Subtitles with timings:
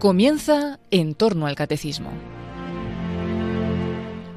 [0.00, 2.08] Comienza en torno al catecismo.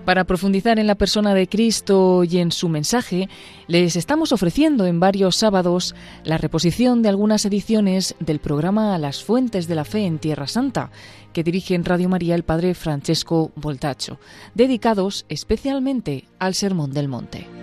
[0.04, 3.29] Para profundizar en la persona de Cristo y en su mensaje,
[3.68, 5.96] les estamos ofreciendo en varios sábados
[6.26, 10.92] la reposición de algunas ediciones del programa Las Fuentes de la Fe en Tierra Santa,
[11.31, 14.20] que dirige en Radio María el padre Francesco Voltacho,
[14.56, 17.62] dedicados especialmente al Sermón del Monte.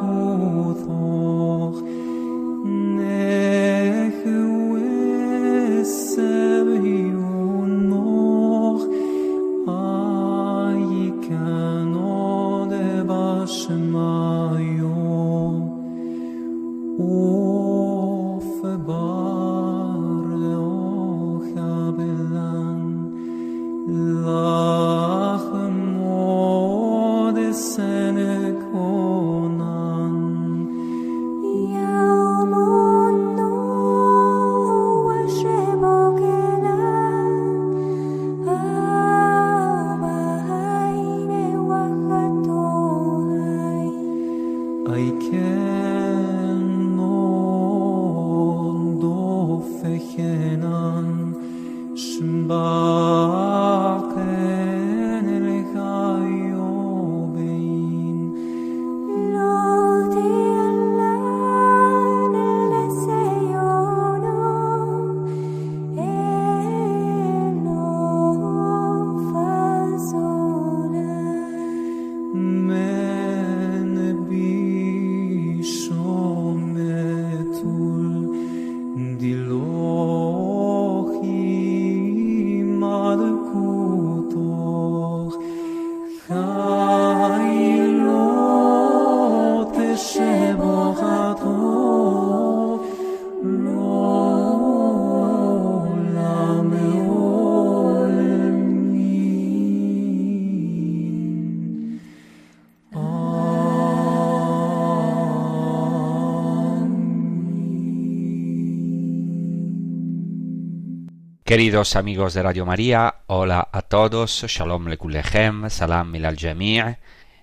[111.71, 116.81] Queridos amigos de Radio María, hola a todos, Shalom Lekulechem, Salam al Jami'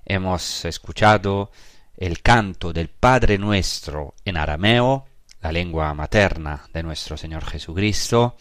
[0.05, 1.51] Hemos escuchado
[1.97, 5.07] el canto del Padre Nuestro en arameo,
[5.41, 8.37] la lengua materna de nuestro Señor Jesucristo,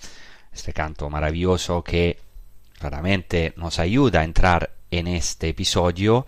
[0.52, 2.20] este canto maravilloso que
[2.78, 6.26] claramente nos ayuda a entrar en este episodio.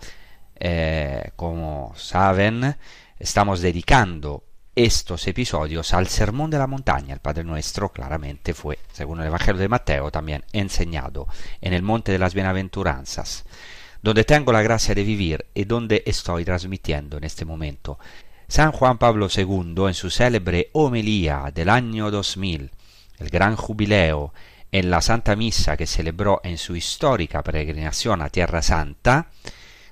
[0.58, 2.76] Eh, como saben,
[3.18, 4.42] estamos dedicando
[4.74, 7.14] estos episodios al Sermón de la Montaña.
[7.14, 11.26] El Padre Nuestro claramente fue, según el Evangelio de Mateo, también enseñado
[11.60, 13.44] en el Monte de las Bienaventuranzas,
[14.02, 17.98] donde tengo la gracia de vivir y donde estoy transmitiendo en este momento.
[18.48, 22.70] San Juan Pablo II, en su célebre homilía del año 2000,
[23.18, 24.32] el gran jubileo
[24.72, 29.30] en la Santa Misa que celebró en su histórica peregrinación a Tierra Santa,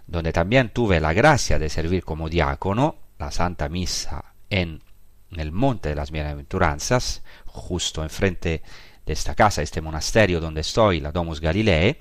[0.07, 4.83] donde también tuve la gracia de servir como diácono, la Santa Misa en
[5.37, 8.63] el monte de las bienaventuranzas, justo enfrente
[9.05, 11.97] de esta casa, este monasterio donde estoy, la Domus Galilei,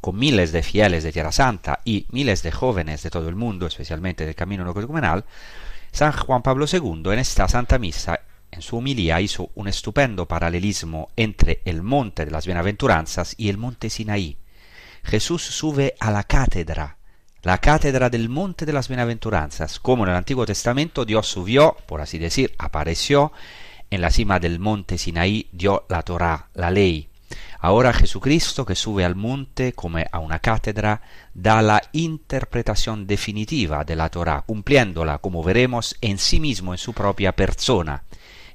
[0.00, 3.66] con miles de fieles de Tierra Santa y miles de jóvenes de todo el mundo,
[3.66, 4.74] especialmente del camino no
[5.92, 11.10] San Juan Pablo II en esta Santa Misa, en su humilía, hizo un estupendo paralelismo
[11.16, 14.38] entre el monte de las bienaventuranzas y el monte Sinaí.
[15.02, 16.98] Jesús sube a la cátedra
[17.42, 22.00] la cátedra del monte de las bienaventuranzas, como en el Antiguo Testamento Dios subió, por
[22.00, 23.32] así decir, apareció
[23.90, 27.08] en la cima del monte Sinaí, dio la Torá, la ley.
[27.60, 31.02] Ahora Jesucristo, que sube al monte como a una cátedra,
[31.34, 36.92] da la interpretación definitiva de la Torá, cumpliéndola, como veremos, en sí mismo, en su
[36.92, 38.02] propia persona.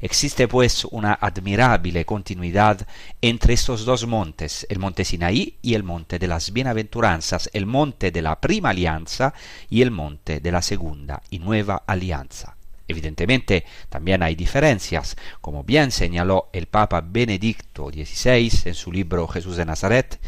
[0.01, 2.88] Existe pues una admirable continuidad
[3.21, 8.12] entre estos dos montes, el monte Sinaí y el monte de las bienaventuranzas, el monte
[8.12, 9.33] de la prima alianza
[9.69, 12.56] y el monte de la segunda y nueva alianza.
[12.88, 19.57] Evidentemente también hay diferencias, como bien señaló el Papa Benedicto XVI en su libro Jesús
[19.57, 20.19] de Nazaret,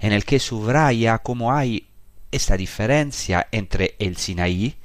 [0.00, 1.88] en el que subraya cómo hay
[2.30, 4.76] esta diferencia entre el Sinaí,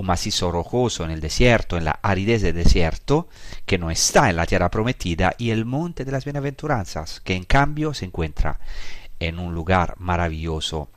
[0.00, 3.28] un macizo rojoso en el desierto, en la aridez del desierto,
[3.66, 7.44] que no está en la tierra prometida, y el monte de las bienaventuranzas, que en
[7.44, 8.60] cambio se encuentra
[9.18, 10.88] en un lugar maravilloso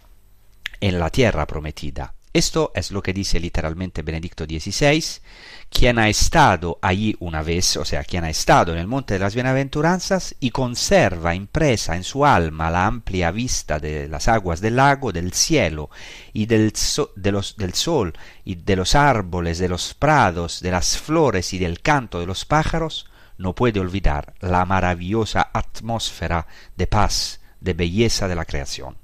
[0.79, 2.13] en la tierra prometida.
[2.33, 5.21] Esto es lo que dice literalmente Benedicto XVI,
[5.69, 9.19] quien ha estado allí una vez, o sea, quien ha estado en el monte de
[9.19, 14.77] las bienaventuranzas y conserva impresa en su alma la amplia vista de las aguas del
[14.77, 15.91] lago, del cielo
[16.33, 16.73] y del,
[17.15, 18.13] del sol
[18.43, 22.45] y de los árboles, de los prados, de las flores y del canto de los
[22.45, 29.02] pájaros, no puede olvidar la maravillosa atmósfera de paz, de belleza de la creación.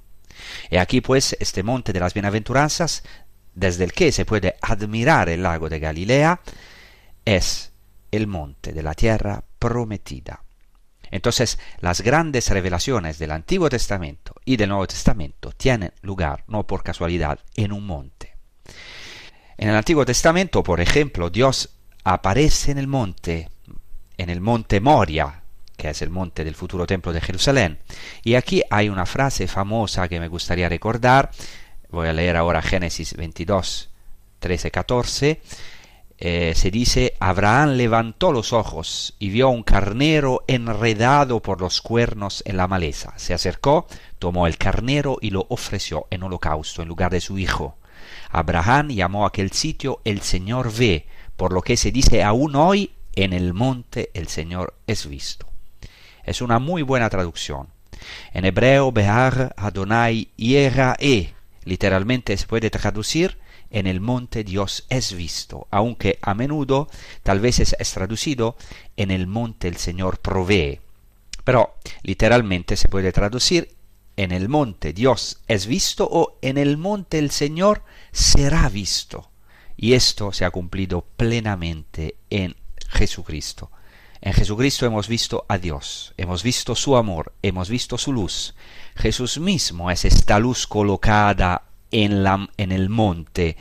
[0.69, 3.03] Y aquí pues este monte de las bienaventuranzas,
[3.53, 6.41] desde el que se puede admirar el lago de Galilea,
[7.25, 7.71] es
[8.11, 10.43] el monte de la tierra prometida.
[11.11, 16.83] Entonces, las grandes revelaciones del Antiguo Testamento y del Nuevo Testamento tienen lugar, no por
[16.83, 18.35] casualidad, en un monte.
[19.57, 21.69] En el Antiguo Testamento, por ejemplo, Dios
[22.03, 23.49] aparece en el monte,
[24.17, 25.43] en el monte Moria,
[25.79, 27.79] que es el monte del futuro templo de Jerusalén.
[28.23, 31.31] Y aquí hay una frase famosa que me gustaría recordar.
[31.89, 33.89] Voy a leer ahora Génesis 22,
[34.39, 35.41] 13, 14.
[36.19, 42.57] se dice, Abraham levantó los ojos y vio un carnero enredado por los cuernos en
[42.57, 43.13] la maleza.
[43.15, 43.87] Se acercó,
[44.19, 47.77] tomó el carnero y lo ofreció en holocausto en lugar de su hijo.
[48.29, 53.33] Abraham llamó aquel sitio el Señor ve, por lo que se dice aún hoy, en
[53.33, 55.48] el monte el Señor es visto.
[56.29, 57.69] Es una muy buena traducción.
[58.33, 61.33] En hebreo, Behar Adonai E,
[61.63, 63.39] literalmente se puede traducir
[63.71, 66.87] en el monte Dios es visto, aunque a menudo
[67.23, 68.57] tal vez es traducido
[68.95, 70.79] en el monte el Señor provee.
[71.43, 73.75] Pero literalmente se puede traducir
[74.15, 79.31] en el monte Dios es visto o en el monte el Señor será visto.
[79.75, 82.55] Y esto se ha cumplido plenamente en
[82.87, 83.71] Jesucristo.
[84.21, 88.53] En Jesucristo hemos visto a Dios, hemos visto su amor, hemos visto su luz.
[88.95, 92.25] Jesús mismo es esta luz colocada en,
[92.57, 93.55] en el monte,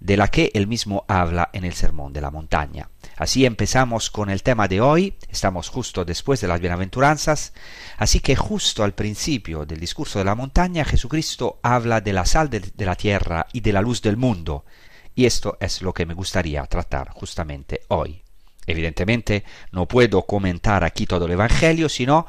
[0.00, 2.90] de la que él mismo habla en el Sermón de la Montaña.
[3.16, 7.54] Así empezamos con el tema de hoy, estamos justo después de las bienaventuranzas,
[7.96, 12.50] así que justo al principio del discurso de la montaña Jesucristo habla de la sal
[12.50, 14.66] de la tierra y de la luz del mundo,
[15.14, 18.22] y esto es lo que me gustaría tratar justamente hoy.
[18.66, 22.26] Evidentemente no puedo comentar aquí todo el Evangelio, sino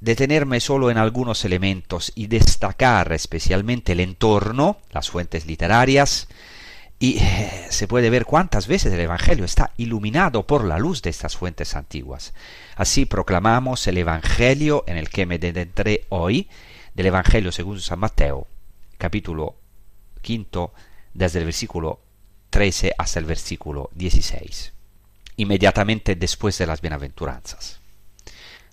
[0.00, 6.28] detenerme solo en algunos elementos y destacar especialmente el entorno, las fuentes literarias,
[7.00, 11.10] y eh, se puede ver cuántas veces el Evangelio está iluminado por la luz de
[11.10, 12.34] estas fuentes antiguas.
[12.76, 16.48] Así proclamamos el Evangelio en el que me detentré hoy,
[16.94, 18.46] del Evangelio según San Mateo,
[18.96, 19.56] capítulo
[20.22, 20.72] quinto,
[21.14, 22.00] desde el versículo
[22.50, 24.73] 13 hasta el versículo 16
[25.36, 27.80] inmediatamente después de las bienaventuranzas.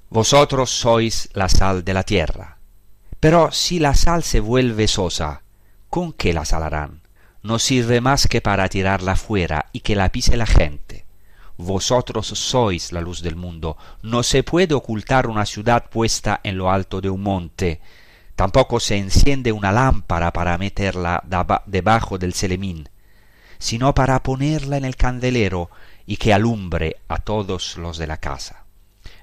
[0.10, 2.58] Vosotros sois la sal de la tierra.
[3.20, 5.44] Pero si la sal se vuelve sosa,
[5.90, 7.02] ¿con qué la salarán?
[7.44, 11.06] No sirve más que para tirarla fuera y que la pise la gente.
[11.58, 13.78] Vosotros sois la luz del mundo.
[14.02, 17.80] No se puede ocultar una ciudad puesta en lo alto de un monte.
[18.36, 21.24] Tampoco se enciende una lámpara para meterla
[21.68, 22.90] debajo del celemín,
[23.62, 25.70] sino para ponerla en el candelero
[26.08, 28.66] y que alumbre a todos los de la casa.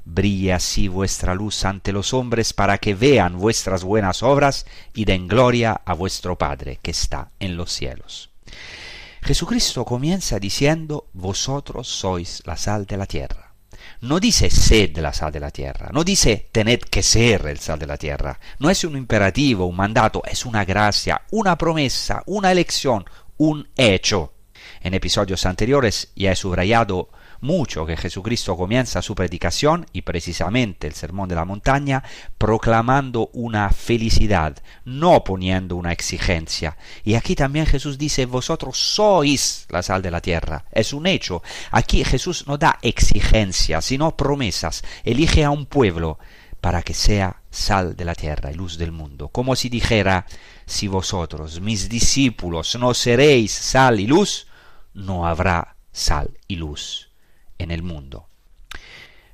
[0.04, 4.64] Brille así vuestra luz ante los hombres para que vean vuestras buenas obras
[4.94, 8.30] y den gloria a vuestro Padre que está en los cielos.
[9.22, 13.52] Jesucristo comienza diciendo, vosotros sois la sal de la tierra.
[14.00, 17.80] No dice sed la sal de la tierra, no dice tened que ser el sal
[17.80, 22.52] de la tierra, no es un imperativo, un mandato, es una gracia, una promesa, una
[22.52, 23.04] elección,
[23.38, 24.34] un hecho.
[24.80, 27.08] En episodios anteriores ya he subrayado
[27.40, 32.02] mucho que Jesucristo comienza su predicación y precisamente el Sermón de la Montaña
[32.36, 36.76] proclamando una felicidad, no poniendo una exigencia.
[37.04, 40.64] Y aquí también Jesús dice, vosotros sois la sal de la tierra.
[40.72, 41.42] Es un hecho.
[41.70, 44.82] Aquí Jesús no da exigencias, sino promesas.
[45.04, 46.18] Elige a un pueblo
[46.60, 49.28] para que sea sal de la tierra y luz del mundo.
[49.28, 50.26] Como si dijera,
[50.68, 54.46] si vosotros, mis discípulos, no seréis sal y luz,
[54.94, 57.10] no habrá sal y luz
[57.58, 58.28] en el mundo.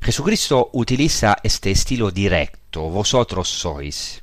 [0.01, 4.23] Jesucristo utiliza este estilo directo, vosotros sois.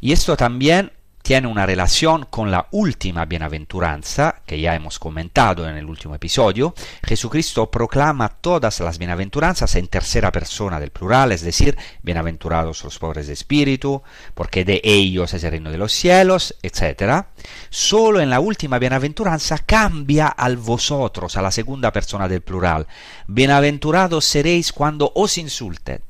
[0.00, 0.92] Y esto también
[1.24, 6.74] tiene una relación con la última bienaventuranza que ya hemos comentado en el último episodio.
[7.02, 13.26] Jesucristo proclama todas las bienaventuranzas en tercera persona del plural, es decir, bienaventurados los pobres
[13.26, 14.02] de espíritu,
[14.34, 17.24] porque de ellos es el reino de los cielos, etc.
[17.70, 22.86] Solo en la última bienaventuranza cambia al vosotros, a la segunda persona del plural.
[23.28, 26.02] Bienaventurados seréis cuando os insulten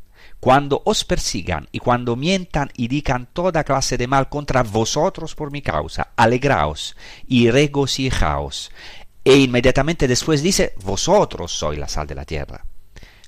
[0.44, 5.50] cuando os persigan y cuando mientan y digan toda clase de mal contra vosotros por
[5.50, 6.96] mi causa, alegraos
[7.26, 8.70] y regocijaos.
[9.24, 12.62] E inmediatamente después dice, vosotros sois la sal de la tierra.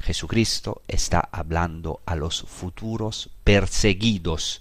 [0.03, 4.61] Jesucristo está hablando a los futuros perseguidos,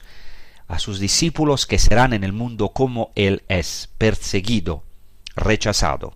[0.70, 4.82] a sus discípulos que serán en el mundo como Él es, perseguido,
[5.36, 6.16] rechazado.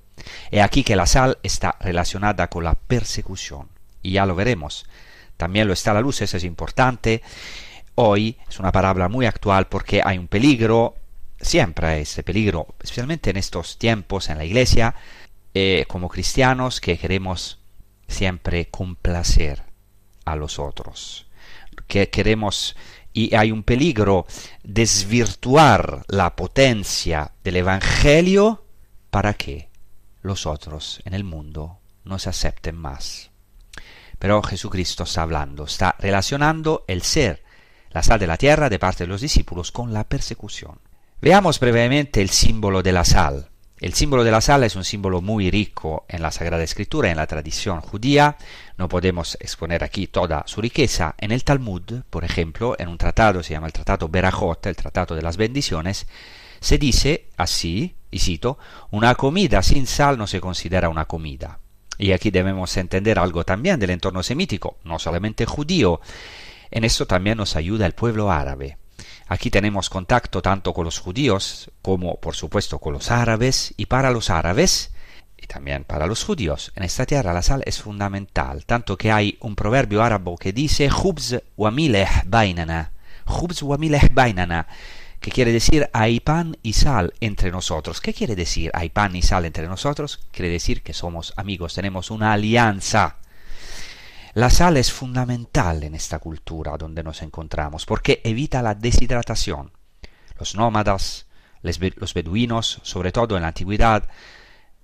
[0.51, 3.67] He aquí que la sal está relacionada con la persecución,
[4.01, 4.86] y ya lo veremos.
[5.39, 7.22] También lo está la luz, eso es importante.
[7.96, 10.96] Hoy es una palabra muy actual porque hay un peligro,
[11.39, 14.96] siempre hay ese peligro, especialmente en estos tiempos en la iglesia,
[15.53, 17.60] eh, como cristianos que queremos
[18.05, 19.63] siempre complacer
[20.25, 21.27] a los otros,
[21.88, 22.75] que queremos
[23.13, 24.27] y hay un peligro
[24.63, 28.65] desvirtuar la potencia del Evangelio
[29.10, 29.69] para que
[30.22, 33.31] los otros en el mundo no se acepten más.
[34.19, 37.41] Pero Jesucristo está hablando, está relacionando el ser,
[37.91, 40.79] la sal de la tierra de parte de los discípulos con la persecución.
[41.21, 43.49] Veamos brevemente el símbolo de la sal.
[43.79, 47.15] El símbolo de la sal es un símbolo muy rico en la Sagrada Escritura, en
[47.15, 48.35] la tradición judía.
[48.77, 51.15] No podemos exponer aquí toda su riqueza.
[51.17, 55.15] En el Talmud, por ejemplo, en un tratado, se llama el Tratado Berajot, el Tratado
[55.15, 56.07] de las Bendiciones,
[56.59, 58.57] se dice así, y cito,
[58.91, 61.59] una comida sin sal no se considera una comida.
[62.00, 66.00] Y aquí debemos entender algo también del entorno semítico, no solamente judío.
[66.72, 68.77] En esto también nos ayuda el pueblo árabe.
[69.27, 73.74] Aquí tenemos contacto tanto con los judíos como, por supuesto, con los árabes.
[73.75, 74.91] Y para los árabes,
[75.38, 79.38] y también para los judíos, en esta tierra la sal es fundamental, tanto que hay
[79.41, 82.91] un proverbio árabe que dice Khubz wa mileh bainana.
[83.25, 84.68] Khubz wa mileh bainana
[85.19, 88.01] que quiere decir hay pan y sal entre nosotros.
[88.01, 90.19] ¿Qué quiere decir hay pan y sal entre nosotros?
[90.31, 93.17] Quiere decir que somos amigos, tenemos una alianza.
[94.33, 99.71] La sal es fundamental en esta cultura donde nos encontramos porque evita la deshidratación.
[100.38, 101.25] Los nómadas,
[101.61, 104.07] los beduinos, sobre todo en la antigüedad,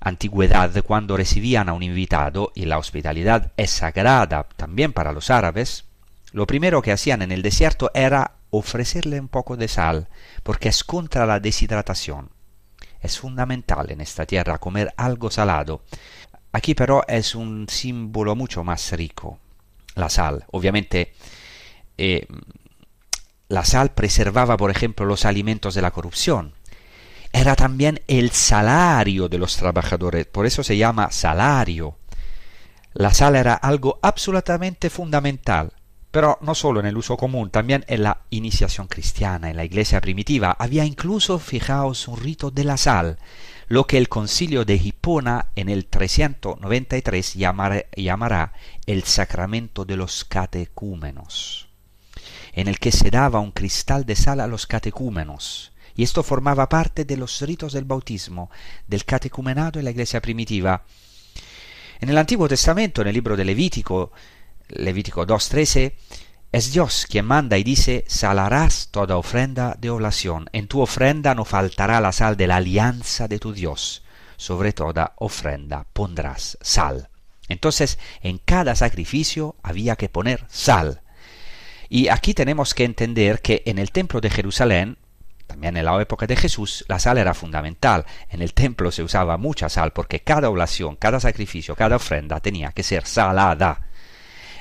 [0.02, 5.86] antigüedad cuando recibían a un invitado y la hospitalidad es sagrada también para los árabes,
[6.32, 10.08] lo primero que hacían en el desierto era ofrecerle un poco de sal,
[10.44, 12.30] porque es contra la deshidratación.
[13.02, 15.84] Es fundamental en esta tierra comer algo salado.
[16.52, 19.40] Aquí pero es un símbolo mucho más rico.
[19.96, 21.14] La sal, obviamente,
[21.98, 22.28] eh,
[23.48, 26.54] la sal preservaba, por ejemplo, los alimentos de la corrupción.
[27.32, 31.98] Era también el salario de los trabajadores, por eso se llama salario.
[32.94, 35.74] La sal era algo absolutamente fundamental
[36.16, 40.00] pero no solo en el uso común, también en la iniciación cristiana, en la iglesia
[40.00, 43.20] primitiva, había incluso, fijaos, un rito de la sal,
[43.68, 48.54] lo que el concilio de Hipona en el 393 llamará
[48.86, 51.68] el sacramento de los catecúmenos,
[52.54, 56.70] en el que se daba un cristal de sal a los catecúmenos, y esto formaba
[56.70, 58.50] parte de los ritos del bautismo,
[58.88, 60.86] del catecumenado en la iglesia primitiva.
[62.00, 64.14] En el Antiguo Testamento, en el libro de Levítico,
[64.70, 65.94] Levítico 2.13,
[66.52, 71.46] es Dios quien manda y dice, salarás toda ofrenda de oblación, en tu ofrenda no
[71.46, 74.04] faltará la sal de la alianza de tu Dios,
[74.38, 77.10] sobre toda ofrenda pondrás sal.
[77.48, 81.02] Entonces, en cada sacrificio había que poner sal.
[81.90, 84.98] Y aquí tenemos que entender que en el templo de Jerusalén,
[85.46, 88.06] también en la época de Jesús, la sal era fundamental.
[88.30, 92.72] En el templo se usaba mucha sal porque cada oblación, cada sacrificio, cada ofrenda tenía
[92.72, 93.90] que ser salada.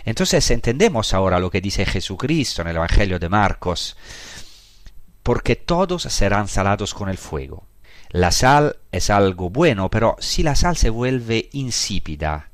[0.05, 3.97] Entonces entendemos ahora lo que dice Jesucristo en el Evangelio de Marcos,
[5.23, 7.67] porque todos serán salados con el fuego.
[8.11, 12.51] La sal es algo bueno, pero si la sal se vuelve insípida,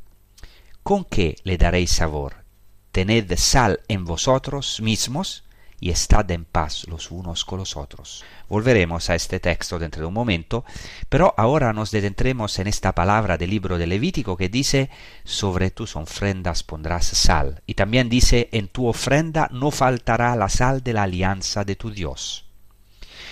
[0.83, 2.45] ¿con qué le daréis sabor?
[2.93, 5.45] Tened sal en vosotros mismos
[5.81, 8.23] y estad en paz los unos con los otros.
[8.49, 10.65] Volveremos a este texto dentro de un momento,
[11.09, 14.91] pero ahora nos detendremos en esta palabra del libro de Levítico que dice,
[15.25, 20.83] sobre tus ofrendas pondrás sal, y también dice, en tu ofrenda no faltará la sal
[20.83, 22.45] de la alianza de tu Dios.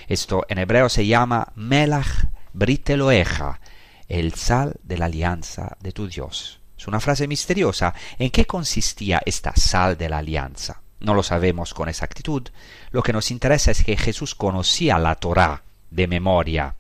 [0.09, 3.61] Esto en hebreo se llama melach briteloeja,
[4.09, 6.61] el sal de la alianza de tu Dios.
[6.79, 7.93] Es una frase misteriosa.
[8.19, 10.81] ¿En qué consistía esta sal de la alianza?
[11.01, 12.49] No lo sabemos con exactitud.
[12.91, 16.75] Lo que nos interesa es que Jesús conocía la Torá de memoria,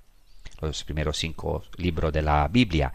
[0.60, 2.92] los primeros cinco libros de la Biblia,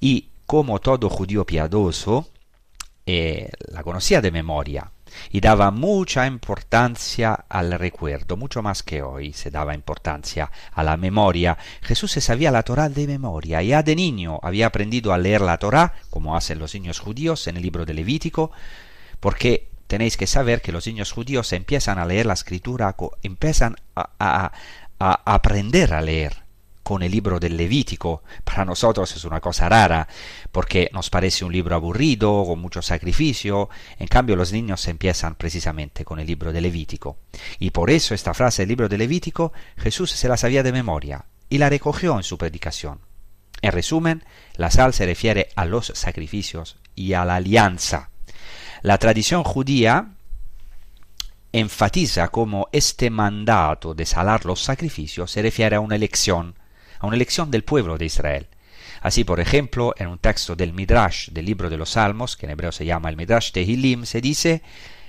[0.00, 2.28] y como todo judío piadoso,
[3.06, 4.90] eh, la conocía de memoria
[5.30, 10.96] y daba mucha importancia al recuerdo, mucho más que hoy se daba importancia a la
[10.96, 11.56] memoria.
[11.82, 15.58] Jesús se sabía la Torá de memoria, ya de niño había aprendido a leer la
[15.58, 18.50] Torá, como hacen los niños judíos en el libro de Levítico,
[19.20, 24.52] porque tenéis que saber que los niños judíos empiezan a leer la escritura, empiezan a,
[24.98, 26.44] aprender a leer
[26.82, 28.22] con el libro del Levítico.
[28.44, 30.06] Para nosotros es una cosa rara,
[30.52, 33.70] porque nos parece un libro aburrido, con mucho sacrificio.
[33.98, 37.16] En cambio, los niños empiezan precisamente con el libro del Levítico.
[37.58, 41.24] Y por eso esta frase del libro del Levítico, Jesús se la sabía de memoria
[41.48, 43.00] y la recogió en su predicación.
[43.62, 44.24] En resumen,
[44.56, 48.10] la sal se refiere a los sacrificios y a la alianza.
[48.84, 50.08] La tradición judía
[51.52, 56.54] enfatiza cómo este mandato de salar los sacrificios se refiere a una elección,
[56.98, 58.46] a una elección del pueblo de Israel.
[59.00, 62.52] Así, por ejemplo, en un texto del Midrash del libro de los Salmos, que en
[62.52, 64.60] hebreo se llama el Midrash Tehilim, se dice,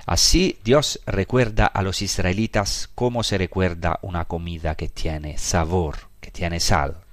[0.05, 6.31] así Dios recuerda a los israelitas como se recuerda una comida que tiene sabor, que
[6.31, 7.04] tiene sal.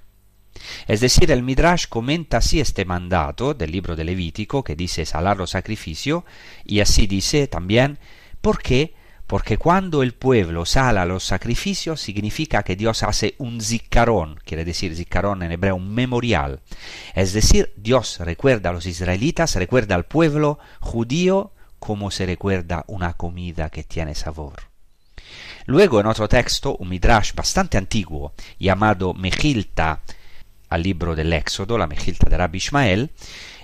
[0.87, 5.37] Es decir, el Midrash comenta así este mandato del libro de Levítico que dice salar
[5.37, 6.23] los sacrificios
[6.65, 7.99] y así dice también
[8.41, 8.93] ¿por qué?
[9.25, 14.95] Porque cuando el pueblo sala los sacrificios significa que Dios hace un ziccarón, quiere decir
[14.95, 16.59] ziccarón en hebreo un memorial.
[17.15, 23.13] Es decir, Dios recuerda a los israelitas, recuerda al pueblo judío como se recuerda una
[23.13, 24.53] comida que tiene sabor.
[25.65, 30.01] Luego en otro texto, un midrash bastante antiguo, llamado Mejilta,
[30.73, 33.11] al libro del Éxodo, la Mejilta de Rabbi Ishmael,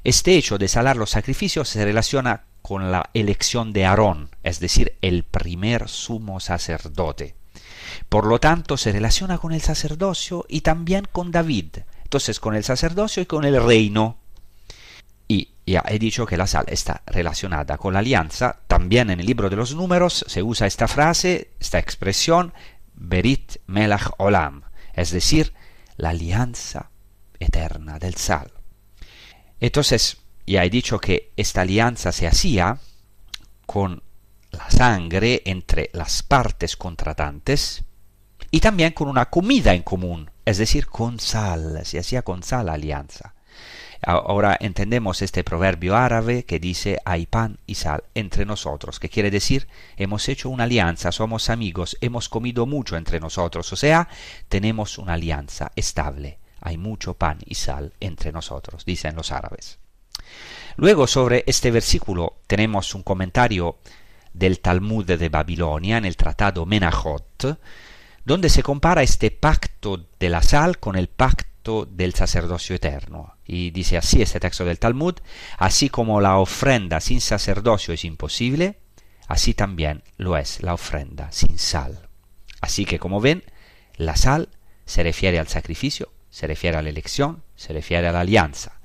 [0.03, 4.95] este hecho de salar los sacrificios se relaciona con la elección de Aarón, es decir,
[5.01, 7.35] el primer sumo sacerdote.
[8.09, 11.77] Por lo tanto, se relaciona con el sacerdocio y también con David.
[12.03, 14.17] Entonces, con el sacerdocio y con el reino.
[15.27, 18.59] Y ya he dicho que la sal está relacionada con la alianza.
[18.67, 22.53] También en el libro de los números se usa esta frase, esta expresión,
[22.93, 24.61] Berit Melach Olam,
[24.93, 25.53] es decir,
[25.97, 26.91] la alianza
[27.39, 28.51] eterna del sal.
[29.59, 32.79] Entonces, ya he dicho que esta alianza se hacía
[33.65, 34.01] con
[34.51, 37.83] la sangre entre las partes contratantes
[38.51, 42.65] y también con una comida en común, es decir, con sal, se hacía con sal
[42.65, 43.35] la alianza.
[44.01, 49.29] Ahora entendemos este proverbio árabe que dice hay pan y sal entre nosotros, que quiere
[49.29, 54.07] decir hemos hecho una alianza, somos amigos, hemos comido mucho entre nosotros, o sea,
[54.47, 59.79] tenemos una alianza estable hay mucho pan y sal entre nosotros, dicen los árabes.
[60.75, 63.77] Luego sobre este versículo tenemos un comentario
[64.33, 67.59] del Talmud de Babilonia en el tratado Menachot,
[68.23, 73.35] donde se compara este pacto de la sal con el pacto del sacerdocio eterno.
[73.45, 75.15] Y dice así este texto del Talmud,
[75.57, 78.79] así como la ofrenda sin sacerdocio es imposible,
[79.27, 82.07] así también lo es la ofrenda sin sal.
[82.61, 83.43] Así que como ven,
[83.95, 84.49] la sal
[84.85, 88.79] se refiere al sacrificio se refiere a la elección, se refiere a la alianza.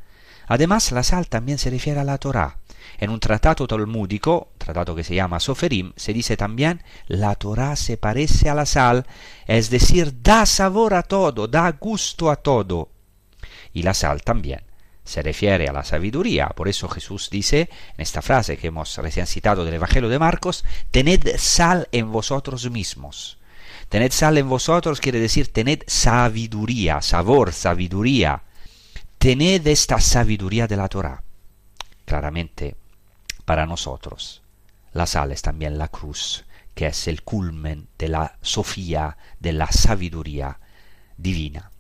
[0.47, 2.59] Además, la sal también se refiere a la Torah.
[2.99, 7.97] En un tratado talmúdico, tratado que se llama Soferim, se dice también la Torah se
[7.97, 9.07] parece a la sal,
[9.47, 12.91] es decir, da sabor a todo, da gusto a todo.
[13.73, 14.63] Y la sal también
[15.05, 16.49] se refiere a la sabiduría.
[16.49, 20.65] Por eso Jesús dice en esta frase que hemos recién citado del Evangelio de Marcos,
[20.91, 23.39] tened sal en vosotros mismos.
[23.95, 28.43] Tened sal en vosotros quiere decir tened sabiduría, sabor, sabiduría.
[29.19, 31.23] Tened esta sabiduría de la Torah.
[32.05, 32.75] Claramente,
[33.45, 34.43] para nosotros,
[34.95, 39.71] la sal es también la cruz, que es el culmen de la sofía, de la
[39.71, 40.59] sabiduría
[41.17, 41.71] divina.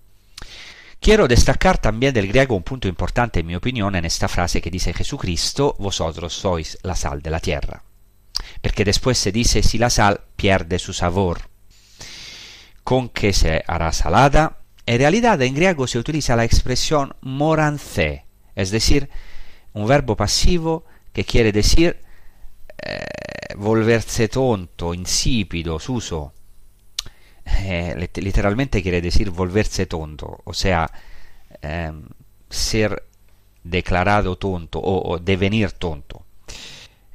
[1.01, 4.71] Quiero destacar también del griego un punto importante en mi opinión en esta frase que
[4.71, 7.83] dice Jesucristo, vosotros sois la sal de la tierra.
[8.63, 11.53] Porque después se dice si la sal pierde su sabor
[12.85, 14.59] con que se hará salada.
[14.87, 19.09] En realidad en griego se utiliza la expresión morancé, es decir,
[19.73, 22.01] un verbo pasivo que quiere decir
[22.83, 26.35] eh, volverse tonto, insípido, suso.
[27.47, 30.91] Eh, literalmente quiere decir volverse tonto, o sea,
[31.63, 32.05] em,
[32.49, 33.05] ser
[33.63, 36.25] declarado tonto o, o devenir tonto.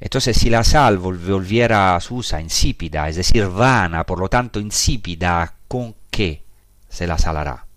[0.00, 5.94] Entonces, si la sal volviera susa, insípida, es decir, vana, por lo tanto insípida, ¿con
[6.10, 6.42] qué
[6.88, 7.68] se la salará?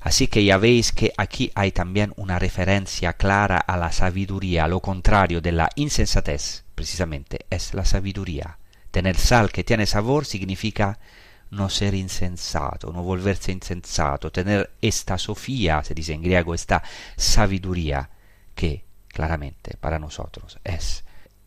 [0.00, 4.80] Así que ya veis que aquí hay también una referencia clara a la sabiduría, lo
[4.80, 8.58] contrario de la insensatez, precisamente, es la sabiduría.
[8.90, 10.98] Tener sal que tiene sabor significa
[11.50, 16.82] no ser insensato, no volverse insensato, tener esta sofía, se dice en griego, esta
[17.16, 18.10] sabiduría,
[18.56, 21.04] que claramente para nosotros es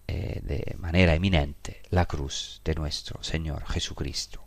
[0.08, 4.47] eh, de manera eminente la cruz de nuestro Señor Jesucristo.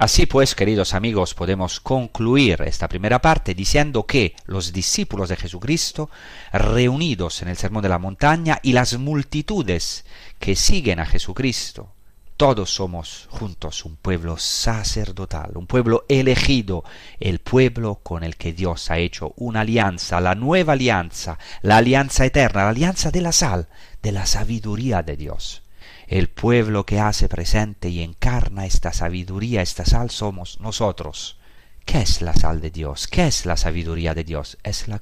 [0.00, 6.08] Así pues, queridos amigos, podemos concluir esta primera parte diciendo que los discípulos de Jesucristo,
[6.52, 10.04] reunidos en el Sermón de la Montaña, y las multitudes
[10.38, 11.88] que siguen a Jesucristo,
[12.36, 16.84] todos somos juntos un pueblo sacerdotal, un pueblo elegido,
[17.18, 22.24] el pueblo con el que Dios ha hecho una alianza, la nueva alianza, la alianza
[22.24, 23.66] eterna, la alianza de la sal,
[24.00, 25.62] de la sabiduría de Dios
[26.08, 31.38] el pueblo que hace presente y encarna esta sabiduría, esta sal, somos nosotros.
[31.84, 33.06] ¿Qué es la sal de Dios?
[33.08, 34.56] ¿Qué es la sabiduría de Dios?
[34.62, 34.98] Es la,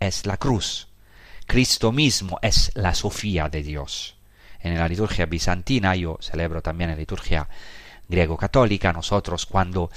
[0.00, 0.88] es la cruz.
[1.46, 4.16] Cristo mismo es la Sofía de Dios.
[4.60, 7.48] En la liturgia bizantina, yo celebro también la liturgia
[8.06, 9.90] griego-católica, nosotros cuando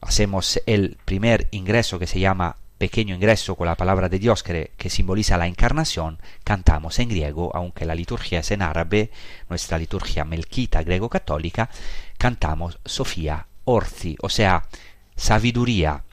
[0.00, 4.90] hacemos el primer ingreso que se llama pequeño ingreso con la palabra de Dios que,
[4.90, 9.10] simboliza la encarnación, cantamos en griego, aunque la liturgia es en árabe,
[9.48, 11.70] nuestra liturgia melquita griego-católica,
[12.18, 14.64] cantamos Sofía Orci, o sea,
[15.16, 16.04] sabiduría.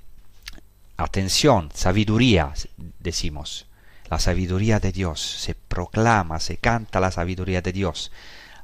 [0.97, 2.53] Atención, sabiduría,
[2.99, 3.67] decimos.
[4.09, 8.11] La sabiduría de Dios se proclama, se canta la sabiduría de Dios,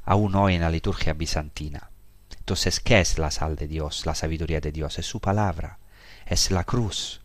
[0.04, 1.90] aún hoy en la liturgia bizantina.
[2.38, 4.98] Entonces, ¿qué es la sal de Dios, la sabiduría de Dios?
[4.98, 5.78] Es su palabra,
[6.26, 7.19] es la cruz,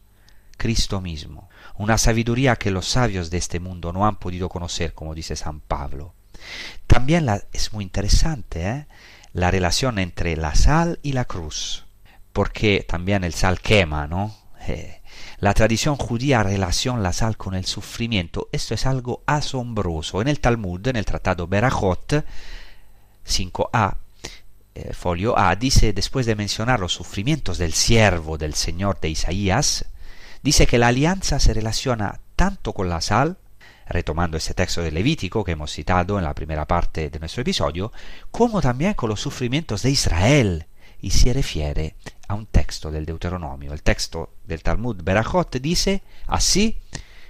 [0.57, 5.13] Cristo mismo, una sabiduría que los sabios de este mundo no han podido conocer, como
[5.13, 6.13] dice San Pablo.
[6.87, 8.87] También es muy interesante ¿eh?
[9.33, 11.85] la relación entre la sal y la cruz,
[12.33, 14.35] porque también el sal quema, ¿no?
[14.67, 15.01] Eh,
[15.39, 18.49] la tradición judía relaciona la sal con el sufrimiento.
[18.51, 20.21] Esto es algo asombroso.
[20.21, 22.25] En el Talmud, en el tratado Berajot
[23.27, 23.97] 5a,
[24.75, 29.85] eh, folio A, dice, después de mencionar los sufrimientos del siervo del Señor de Isaías,
[30.45, 33.39] dice que la alianza se relaciona tanto con la sal,
[33.87, 37.91] retomando ese texto de Levítico que hemos citado en la primera parte de nuestro episodio,
[38.29, 40.67] como también con los sufrimientos de Israel,
[41.01, 41.95] y se refiere
[42.27, 43.73] a un texto del Deuteronomio.
[43.73, 46.79] El texto del Talmud Berajot dice así,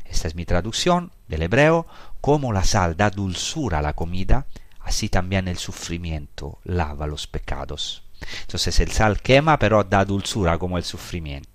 [0.04, 1.88] esta es mi traducción del hebreo,
[2.20, 4.46] como la sal da dulzura a la comida,
[4.82, 8.04] así también el sufrimiento lava los pecados.
[8.42, 11.55] Entonces el sal quema, pero da dulzura como el sufrimiento.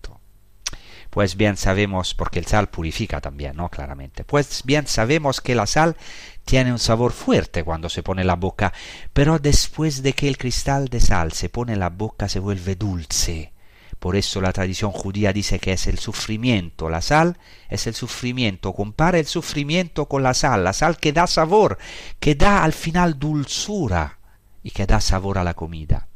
[1.10, 3.68] Pues bien sabemos, porque el sal purifica también, ¿no?
[3.68, 4.24] Claramente.
[4.24, 5.96] Pues bien sabemos que la sal
[6.44, 8.72] tiene un sabor fuerte cuando se pone en la boca,
[9.12, 12.76] pero después de que el cristal de sal se pone en la boca se vuelve
[12.76, 13.52] dulce.
[13.98, 16.88] Por eso la tradición judía dice que es el sufrimiento.
[16.88, 17.36] La sal
[17.68, 18.72] es el sufrimiento.
[18.72, 20.64] Compara el sufrimiento con la sal.
[20.64, 21.76] La sal que da sabor,
[22.18, 24.18] que da al final dulzura
[24.62, 26.08] y que da sabor a la comida.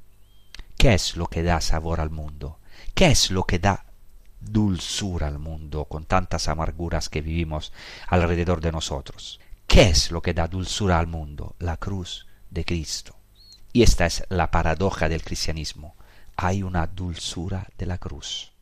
[0.78, 2.58] ¿Qué es lo que da sabor al mundo?
[2.94, 3.83] ¿Qué es lo que da
[4.50, 7.72] dulzura al mundo con tantas amarguras que vivimos
[8.08, 9.40] alrededor de nosotros.
[9.66, 11.56] ¿Qué es lo que da dulzura al mundo?
[11.58, 13.16] La cruz de Cristo.
[13.72, 15.96] Y esta es la paradoja del cristianismo.
[16.36, 18.52] Hay una dulzura de la cruz.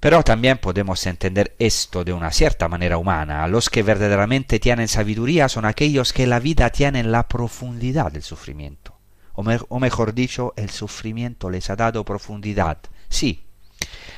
[0.00, 3.46] Pero también podemos entender esto de una cierta manera humana.
[3.46, 8.98] Los que verdaderamente tienen sabiduría son aquellos que la vida tienen la profundidad del sufrimiento.
[9.34, 12.78] O, o mejor dicho, el sufrimiento les ha dado profundidad.
[13.08, 13.46] Sí,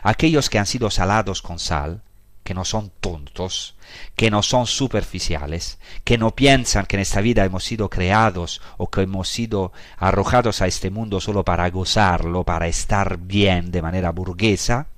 [0.02, 2.02] aquellos que han sido salados con sal,
[2.44, 3.74] que no son tontos,
[4.14, 8.90] que no son superficiales, que no piensan que en esta vida hemos sido creados o
[8.90, 14.10] que hemos sido arrojados a este mundo solo para gozarlo, para estar bien de manera
[14.10, 14.88] burguesa,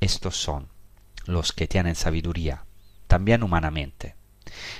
[0.00, 0.68] estos son
[1.26, 2.64] los que tienen sabiduría,
[3.06, 4.16] también humanamente.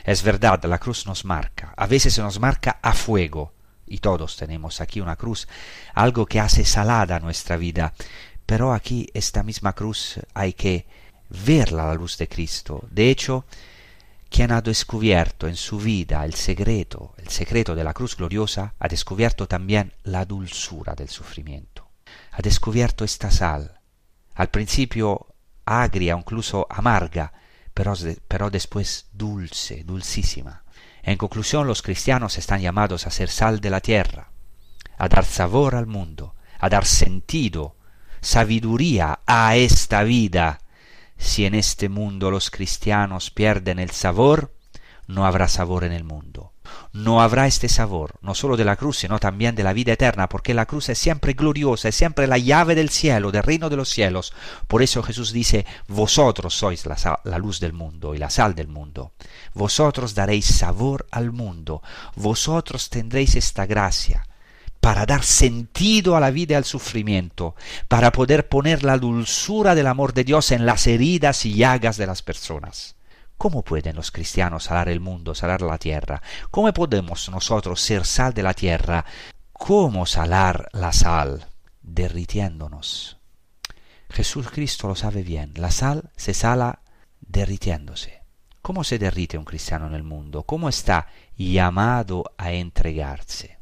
[0.05, 3.53] Es verdad, la cruz nos marca, a veces se nos marca a fuego,
[3.87, 5.47] y todos tenemos aquí una cruz,
[5.93, 7.93] algo que hace salada nuestra vida,
[8.47, 10.87] pero aquí esta misma cruz hay que
[11.31, 12.87] verla a la luz de Cristo.
[12.91, 13.45] De hecho,
[14.29, 18.89] quien ha descubierto en su vida el secreto, el secreto de la cruz gloriosa, ha
[18.89, 21.89] descubierto también la dulzura del sufrimiento.
[22.33, 23.81] Ha descubierto esta sal,
[24.35, 25.29] al principio
[25.65, 27.33] agria, incluso amarga,
[27.73, 27.95] pero,
[28.29, 30.65] pero después dulce, dulcísima.
[31.03, 34.31] En conclusión, los cristianos están llamados a ser sal de la tierra,
[34.99, 37.77] a dar sabor al mundo, a dar sentido
[38.25, 40.61] sabiduría a esta vida.
[41.19, 44.53] Si en este mundo los cristianos pierden el sabor,
[45.07, 46.53] no habrá sabor en el mundo.
[46.93, 50.29] No habrá este sabor, no solo de la cruz, sino también de la vida eterna,
[50.29, 53.77] porque la cruz es siempre gloriosa, es siempre la llave del cielo, del reino de
[53.77, 54.33] los cielos.
[54.67, 58.69] Por eso Jesús dice, vosotros sois la, la luz del mundo y la sal del
[58.69, 59.13] mundo.
[59.53, 61.83] Vosotros daréis sabor al mundo,
[62.17, 64.27] vosotros tendréis esta gracia
[64.85, 67.57] para dar sentido a la vida y al sufrimiento,
[67.89, 72.07] para poder poner la dulzura del amor de Dios en las heridas y llagas de
[72.07, 72.95] las personas.
[73.39, 76.21] ¿Cómo pueden los cristianos salar el mundo, salar la tierra?
[76.51, 79.07] ¿Cómo podemos nosotros ser sal de la tierra?
[79.55, 81.47] ¿Cómo salar la sal?
[81.81, 83.17] derritiéndonos.
[84.11, 86.81] Jesús Cristo lo sabe bien, la sal se sala
[87.23, 88.21] derritiéndose.
[88.61, 90.43] ¿Cómo se derrite un cristiano en el mundo?
[90.43, 91.07] ¿Cómo está
[91.39, 93.54] llamado a entregarse?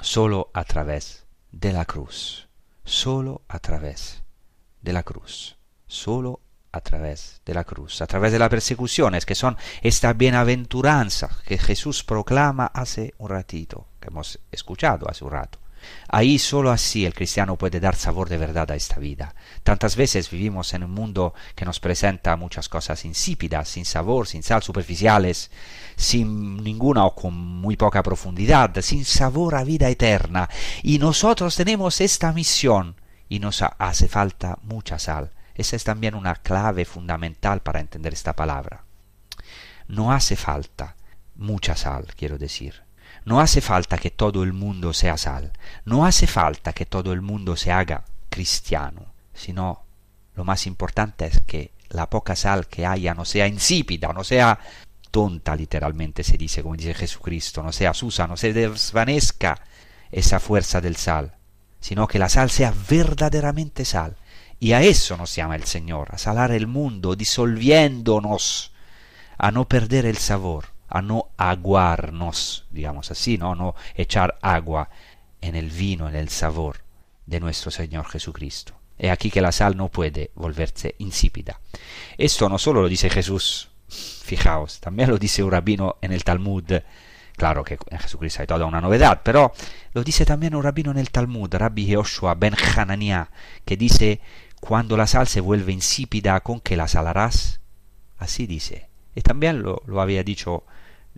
[0.00, 2.48] Solo a través de la cruz,
[2.84, 4.22] solo a través
[4.82, 6.40] de la cruz, solo
[6.72, 11.58] a través de la cruz, a través de las persecuciones, que son esta bienaventuranza que
[11.58, 15.58] Jesús proclama hace un ratito, que hemos escuchado hace un rato.
[16.08, 19.34] Ahí solo así el cristiano puede dar sabor de verdad a esta vida.
[19.62, 24.42] Tantas veces vivimos en un mundo que nos presenta muchas cosas insípidas, sin sabor, sin
[24.42, 25.50] sal, superficiales,
[25.96, 30.48] sin ninguna o con muy poca profundidad, sin sabor a vida eterna.
[30.82, 32.96] Y nosotros tenemos esta misión
[33.28, 35.32] y nos hace falta mucha sal.
[35.54, 38.84] Esa es también una clave fundamental para entender esta palabra.
[39.88, 40.96] No hace falta
[41.34, 42.85] mucha sal, quiero decir.
[43.26, 45.52] No hace falta que todo el mundo sea sal.
[45.84, 49.12] No hace falta que todo el mundo se haga cristiano.
[49.34, 49.82] Sino
[50.34, 54.58] lo más importante es que la poca sal que haya no sea insípida, no sea
[55.10, 59.60] tonta literalmente se dice, como dice Jesucristo, no sea susa, no se desvanezca
[60.12, 61.36] esa fuerza del sal,
[61.80, 64.16] sino que la sal sea verdaderamente sal
[64.60, 68.72] y a eso nos llama el Señor, a salar el mundo, disolviéndonos,
[69.38, 73.54] a no perder el sabor, a no aguarnos, digamos así, ¿no?
[73.54, 74.88] no echar agua
[75.40, 76.78] en el vino, en el sabor
[77.26, 78.74] de nuestro Señor Jesucristo.
[78.98, 81.60] Es aquí que la sal no puede volverse insípida.
[82.16, 86.64] Esto no solo lo dice Jesús, fijaos, también lo dice un rabino en el Talmud.
[87.36, 89.52] Claro que en Jesucristo hay toda una novedad, pero
[89.92, 93.30] lo dice también un rabino en el Talmud, Rabbi Joshua ben Hananiah,
[93.64, 94.20] que dice
[94.60, 97.60] cuando la sal se vuelve insípida, ¿con qué la salarás?
[98.18, 98.85] Así dice.
[99.16, 100.62] Y también lo, lo había dicho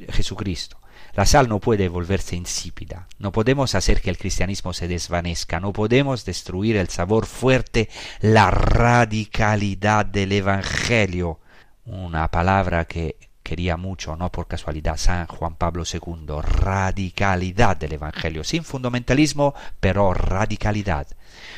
[0.08, 0.78] Jesucristo.
[1.14, 3.08] La sal no puede volverse insípida.
[3.18, 5.58] No podemos hacer que el cristianismo se desvanezca.
[5.58, 7.88] No podemos destruir el sabor fuerte,
[8.20, 11.40] la radicalidad del Evangelio.
[11.84, 16.40] Una palabra que quería mucho, no por casualidad, San Juan Pablo II.
[16.42, 18.44] Radicalidad del Evangelio.
[18.44, 21.08] Sin fundamentalismo, pero radicalidad.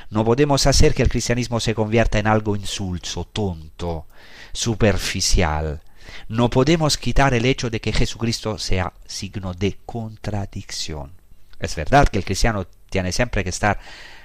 [0.08, 4.06] No podemos hacer que el cristianismo se convierta en algo insulso, tonto,
[4.52, 5.82] superficial.
[6.28, 11.12] No podemos quitar el hecho de que Jesucristo sea signo de contradicción.
[11.58, 13.78] Es verdad que el cristiano tiene siempre que estar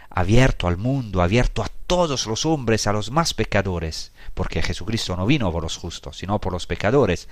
[0.10, 5.26] abierto al mundo, abierto a todos los hombres, a los más pecadores, porque Jesucristo no
[5.26, 7.28] vino por los justos, sino por los pecadores.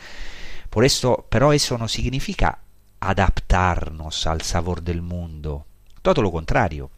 [0.70, 2.60] Por esto, pero eso no significa
[3.00, 5.66] adaptarnos al sabor del mundo.
[6.02, 6.92] Todo lo contrario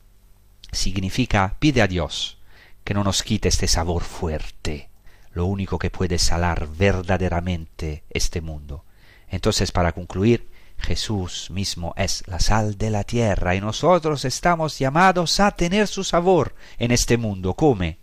[0.71, 2.37] significa pide a Dios
[2.83, 4.89] que no nos quite este sabor fuerte,
[5.35, 8.85] lo único que puede salar verdaderamente este mundo.
[9.27, 15.41] Entonces, para concluir, Jesús mismo es la sal de la tierra y nosotros estamos llamados
[15.41, 17.53] a tener su sabor en este mundo.
[17.53, 17.99] Come.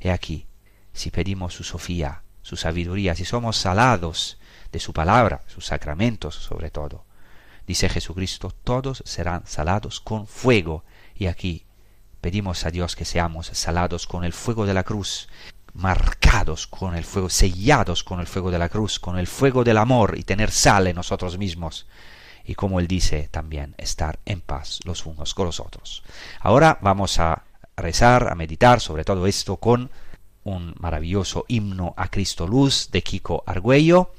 [0.00, 0.46] He aquí,
[0.92, 4.38] si pedimos su sofía, su sabiduría, si somos salados
[4.70, 7.06] de su palabra, sus sacramentos sobre todo.
[7.66, 10.84] Dice Jesucristo, todos serán salados con fuego.
[11.14, 11.66] Y aquí
[12.26, 15.28] Pedimos a Dios que seamos salados con el fuego de la cruz,
[15.76, 19.78] marcados con el fuego, sellados con el fuego de la cruz, con el fuego del
[19.78, 21.86] amor y tener sal en nosotros mismos.
[22.44, 26.02] Y como Él dice también, estar en paz los unos con los otros.
[26.40, 27.42] Ahora vamos a
[27.76, 29.90] rezar, a meditar sobre todo esto con
[30.44, 34.12] un maravilloso himno a Cristo Luz de Kiko Argüello,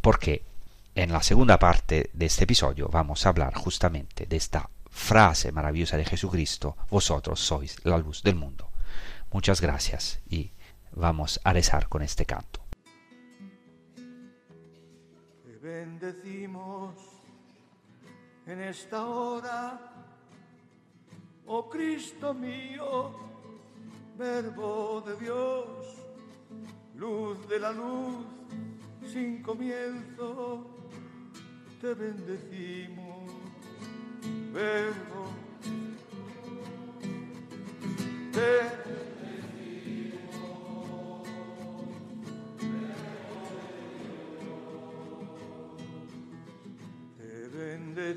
[0.00, 0.42] porque
[0.94, 5.98] en la segunda parte de este episodio vamos a hablar justamente de esta frase maravillosa
[5.98, 8.70] de Jesucristo, vosotros sois la luz del mundo.
[9.30, 10.52] Muchas gracias y
[10.96, 12.60] vamos a rezar con este canto.
[15.44, 16.94] Te bendecimos
[18.46, 19.78] en esta hora,
[21.46, 23.14] oh Cristo mío,
[24.16, 25.68] verbo de Dios,
[26.96, 28.24] luz de la luz
[29.12, 30.66] sin comienzo,
[31.80, 33.32] te bendecimos
[34.52, 35.26] verbo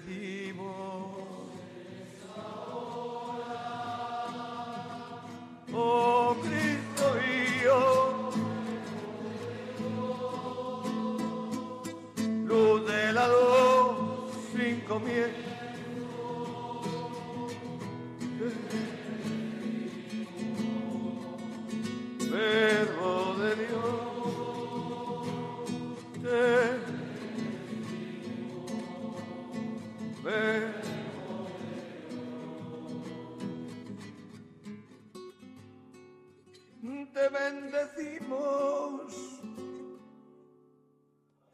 [0.05, 0.28] bendecimos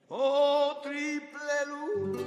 [0.07, 2.17] Oh triple luz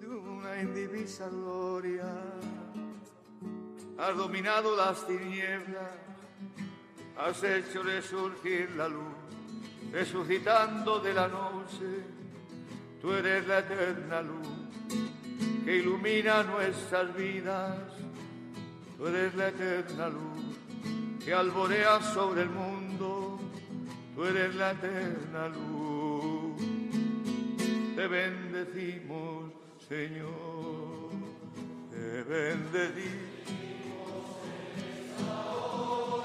[0.00, 2.06] de una indivisa gloria,
[3.98, 5.92] has dominado las tinieblas,
[7.18, 9.14] has hecho resurgir la luz,
[9.92, 12.02] resucitando de la noche.
[13.02, 14.48] Tú eres la eterna luz
[15.64, 17.78] que ilumina nuestras vidas.
[18.96, 20.43] Tú eres la eterna luz
[21.24, 23.38] que alborea sobre el mundo.
[24.14, 26.62] Tú eres la eterna luz.
[27.96, 29.52] Te bendecimos,
[29.88, 31.10] Señor.
[31.90, 33.24] Te bendecimos.
[35.30, 36.24] Oh,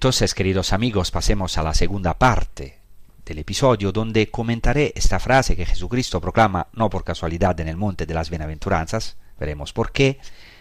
[0.00, 2.78] Entonces, queridos amigos, pasemos a la segunda parte
[3.22, 8.06] del episodio donde comentaré esta frase que Jesucristo proclama no por casualidad en el monte
[8.06, 10.18] de las bienaventuranzas, veremos por qué,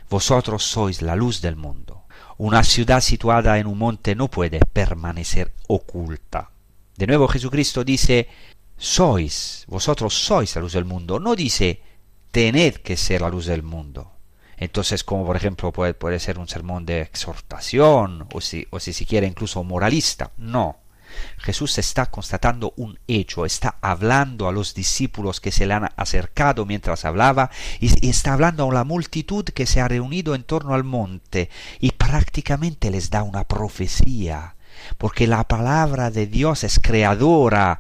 [0.10, 2.04] vosotros sois la luz del mundo.
[2.38, 6.52] Una ciudad situada en un monte no puede permanecer oculta.
[6.98, 8.28] De nuevo Jesucristo dice,
[8.76, 11.82] sois, vosotros sois la luz del mundo, no dice,
[12.32, 14.19] tened que ser la luz del mundo.
[14.60, 19.26] Entonces, como por ejemplo puede, ser un sermón de exhortación, o si, o si se
[19.26, 20.78] incluso moralista, no.
[21.38, 26.66] Jesús está constatando un hecho, está hablando a los discípulos que se le han acercado
[26.66, 30.76] mientras hablaba y, y, está hablando a la multitud que se ha reunido en torno
[30.76, 34.56] al monte y prácticamente les da una profecía,
[34.98, 37.80] porque la palabra de Dios es creadora,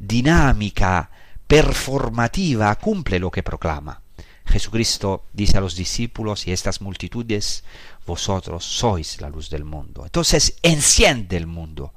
[0.00, 1.10] dinámica,
[1.46, 4.03] performativa, cumple lo que proclama.
[4.46, 7.64] Jesucristo dice a los discípulos y a estas multitudes,
[8.06, 10.04] vosotros sois la luz del mundo.
[10.04, 11.92] Entonces enciende el mundo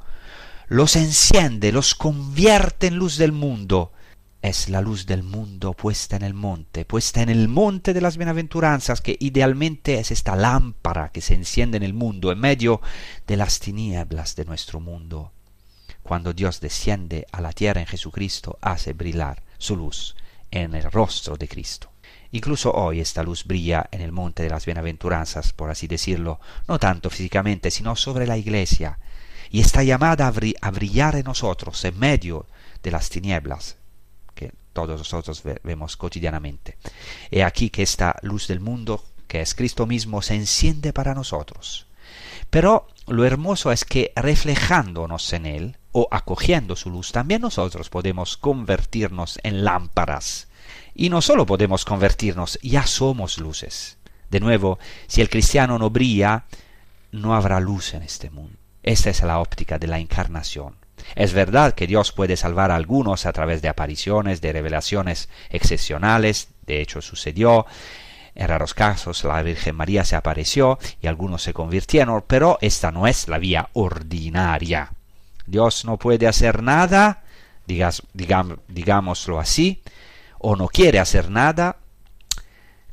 [0.69, 3.93] los enciende, los convierte en luz del mundo.
[4.41, 8.17] Es la luz del mundo puesta en el monte, puesta en el monte de las
[8.17, 12.81] bienaventuranzas, que idealmente es esta lámpara que se enciende en el mundo, en medio
[13.25, 15.31] de las tinieblas de nuestro mundo.
[16.03, 20.15] Cuando Dios desciende a la tierra en Jesucristo, hace brillar su luz
[20.51, 21.91] en el rostro de Cristo.
[22.31, 26.79] Incluso hoy esta luz brilla en el monte de las bienaventuranzas, por así decirlo, no
[26.79, 28.99] tanto físicamente, sino sobre la iglesia,
[29.49, 32.45] y está llamada a brillar en nosotros en medio
[32.83, 33.77] de las tinieblas
[34.35, 36.77] que todos nosotros vemos cotidianamente.
[37.31, 41.87] He aquí que esta luz del mundo, que es Cristo mismo, se enciende para nosotros.
[42.49, 48.37] Pero lo hermoso es que reflejándonos en Él, o acogiendo su luz, también nosotros podemos
[48.37, 50.46] convertirnos en lámparas.
[50.99, 53.97] Y no solo podemos convertirnos, ya somos luces.
[54.31, 56.45] De nuevo, si el cristiano no brilla,
[57.11, 58.57] no habrá luz en este mundo.
[58.81, 60.75] Esta es la óptica de la encarnación.
[61.13, 66.49] Es verdad que Dios puede salvar a algunos a través de apariciones, de revelaciones excepcionales,
[66.65, 67.67] de hecho sucedió,
[68.33, 73.05] en raros casos la Virgen María se apareció y algunos se convirtieron, pero esta no
[73.05, 74.93] es la vía ordinaria.
[75.45, 77.23] Dios no puede hacer nada,
[77.67, 79.83] digas, digam, digámoslo así,
[80.39, 81.77] o no quiere hacer nada.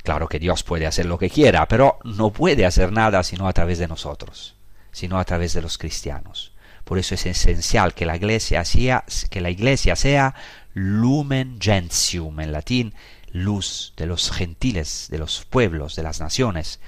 [0.03, 3.53] Claro que Dios puede hacer lo que quiera, pero no puede hacer nada sino a
[3.53, 4.55] través de nosotros
[4.95, 6.53] sino a través de los cristianos.
[6.85, 10.35] Por eso es esencial que la iglesia sea, que la iglesia sea
[10.73, 12.93] lumen gentium, en latín,
[13.29, 16.79] luz de los gentiles, de los pueblos, de las naciones.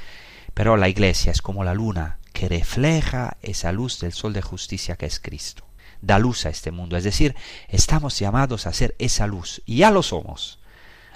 [0.54, 4.96] Pero la iglesia es como la luna que refleja esa luz del sol de justicia
[4.96, 5.67] que es Cristo.
[6.02, 7.36] Da luz a este mundo, es decir,
[7.68, 10.60] estamos llamados a ser esa luz, y ya lo somos.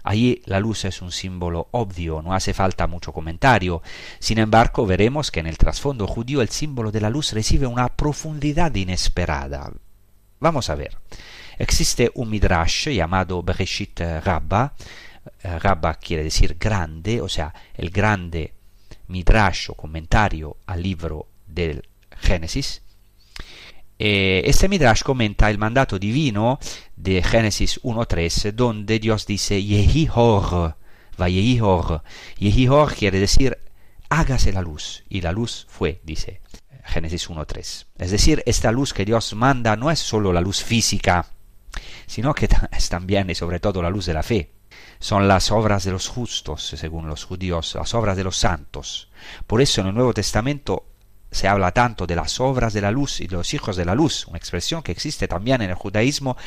[0.03, 3.83] Allí la luz es un símbolo obvio, no hace falta mucho comentario.
[4.19, 7.87] Sin embargo, veremos que en el trasfondo judío el símbolo de la luz recibe una
[7.89, 9.71] profundidad inesperada.
[10.39, 10.97] Vamos a ver.
[11.59, 14.73] Existe un midrash llamado Bereshit Rabba.
[15.43, 18.55] Rabba quiere decir grande, o sea, el grande
[19.07, 21.87] midrash o comentario al libro del
[22.17, 22.81] Génesis.
[24.03, 26.59] Este Midrash comenta el mandato divino
[26.95, 30.75] de Génesis 1.3, donde Dios dice Yehihor,
[31.21, 32.01] va Yehihor.
[32.39, 33.57] Yehihor quiere decir
[34.11, 36.41] hágase la luz, y la luz fue, dice
[36.83, 37.85] Génesis 1.3.
[37.97, 41.27] Es decir, esta luz que Dios manda no es solo la luz física,
[42.07, 44.51] sino que es también y sobre todo la luz de la fe.
[44.99, 49.09] son las obras de los justos, según los judíos, las obras de los santos.
[49.47, 50.90] Por eso en el Nuevo Testamento
[51.31, 53.95] se habla tanto de las obras de la luz y de los hijos de la
[53.95, 56.37] luz, una expresión que existe también en el judaísmo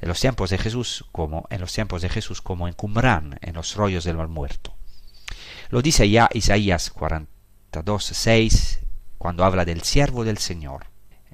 [0.00, 3.54] en los tiempos de Jesús como en los tiempos de Jesús como en Qumran, en
[3.54, 4.74] los rollos del mar muerto.
[5.70, 8.80] Lo dice ya Isaías 42, 6,
[9.18, 10.86] cuando habla del siervo del Señor.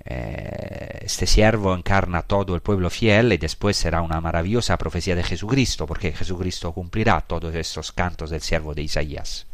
[0.05, 5.23] Eh, este siervo encarna todo el pueblo fiel y después será una maravillosa profecía de
[5.23, 9.47] Jesucristo, porque Jesucristo cumplirá todos estos cantos del siervo de Isaías.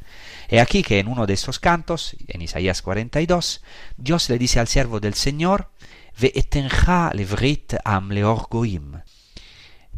[0.49, 3.63] He aquí que en uno de estos cantos, en Isaías 42,
[3.99, 5.71] Dios le dice al siervo del Señor,
[6.19, 6.33] Ve
[7.13, 9.03] levrit am leorgoim.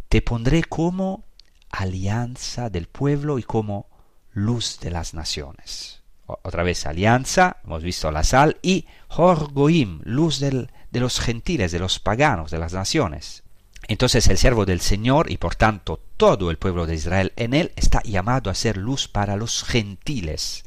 [0.08, 1.24] Te pondré como
[1.70, 3.88] alianza del pueblo y como
[4.32, 6.02] luz de las naciones.
[6.26, 11.98] Otra vez alianza, hemos visto la sal, y Horgoim, luz de los gentiles, de los
[11.98, 13.42] paganos, de las naciones.
[13.90, 17.72] Entonces el siervo del Señor y por tanto todo el pueblo de Israel en él
[17.74, 20.62] está llamado a ser luz para los gentiles.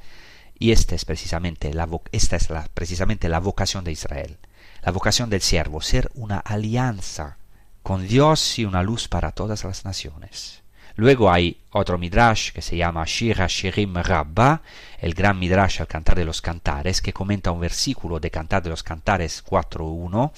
[0.59, 4.39] Y esta es precisamente la, esta es precisamente la vocación de Israel,
[4.83, 7.37] la vocación del siervo, ser una alianza
[7.81, 10.61] con Dios y una luz para todas las naciones.
[10.95, 14.61] Luego hay otro midrash que se llama Shira Shirim Rabba,
[14.99, 18.69] el gran midrash al cantar de los cantares, que comenta un versículo de Cantar de
[18.69, 20.31] los Cantares 4.1,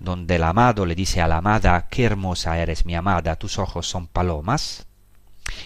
[0.00, 3.86] donde el amado le dice a la amada, qué hermosa eres mi amada, tus ojos
[3.86, 4.86] son palomas.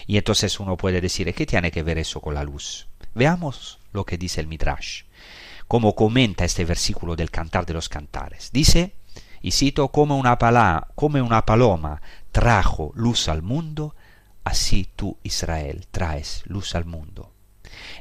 [0.07, 2.87] Y entonces uno puede decir, ¿qué tiene que ver eso con la luz?
[3.13, 5.03] Veamos lo que dice el Midrash,
[5.67, 8.51] cómo comenta este versículo del Cantar de los Cantares.
[8.51, 8.95] Dice,
[9.41, 10.37] y cito, como una,
[10.95, 13.95] como una paloma trajo luz al mundo,
[14.43, 17.31] así tú, Israel, traes luz al mundo.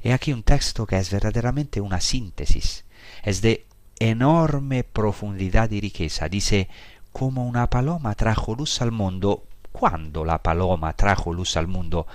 [0.03, 2.85] He aquí un texto que es verdaderamente una síntesis,
[3.22, 3.66] es de
[3.99, 6.28] enorme profundidad y riqueza.
[6.28, 6.68] Dice,
[7.12, 12.07] como una paloma trajo luz al mundo, ¿cuándo la paloma trajo luz al mundo?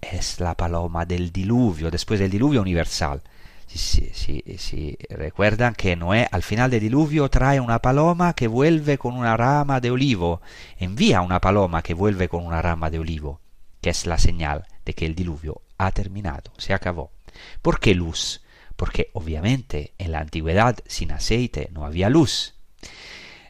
[0.00, 3.22] Es la paloma del diluvio, después del diluvio universal.
[3.66, 8.96] Si, si, si, recuerdan que Noé al final del diluvio trae una paloma que vuelve
[8.96, 10.40] con una rama de olivo,
[10.78, 13.40] envía una paloma que vuelve con una rama de olivo,
[13.82, 17.10] que es la señal de que el diluvio ha terminado, se acabó.
[17.60, 18.40] ¿Por qué luz?
[18.78, 22.54] Porque obviamente en la antigüedad sin aceite no había luz.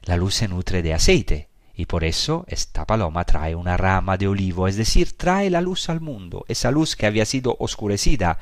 [0.05, 4.27] La luz se nutre de aceite, y por eso esta paloma trae una rama de
[4.27, 8.39] olivo, es decir, trae la luz al mundo, esa luz que había sido oscurecida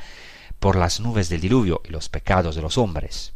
[0.60, 3.34] por las nubes del diluvio y los pecados de los hombres.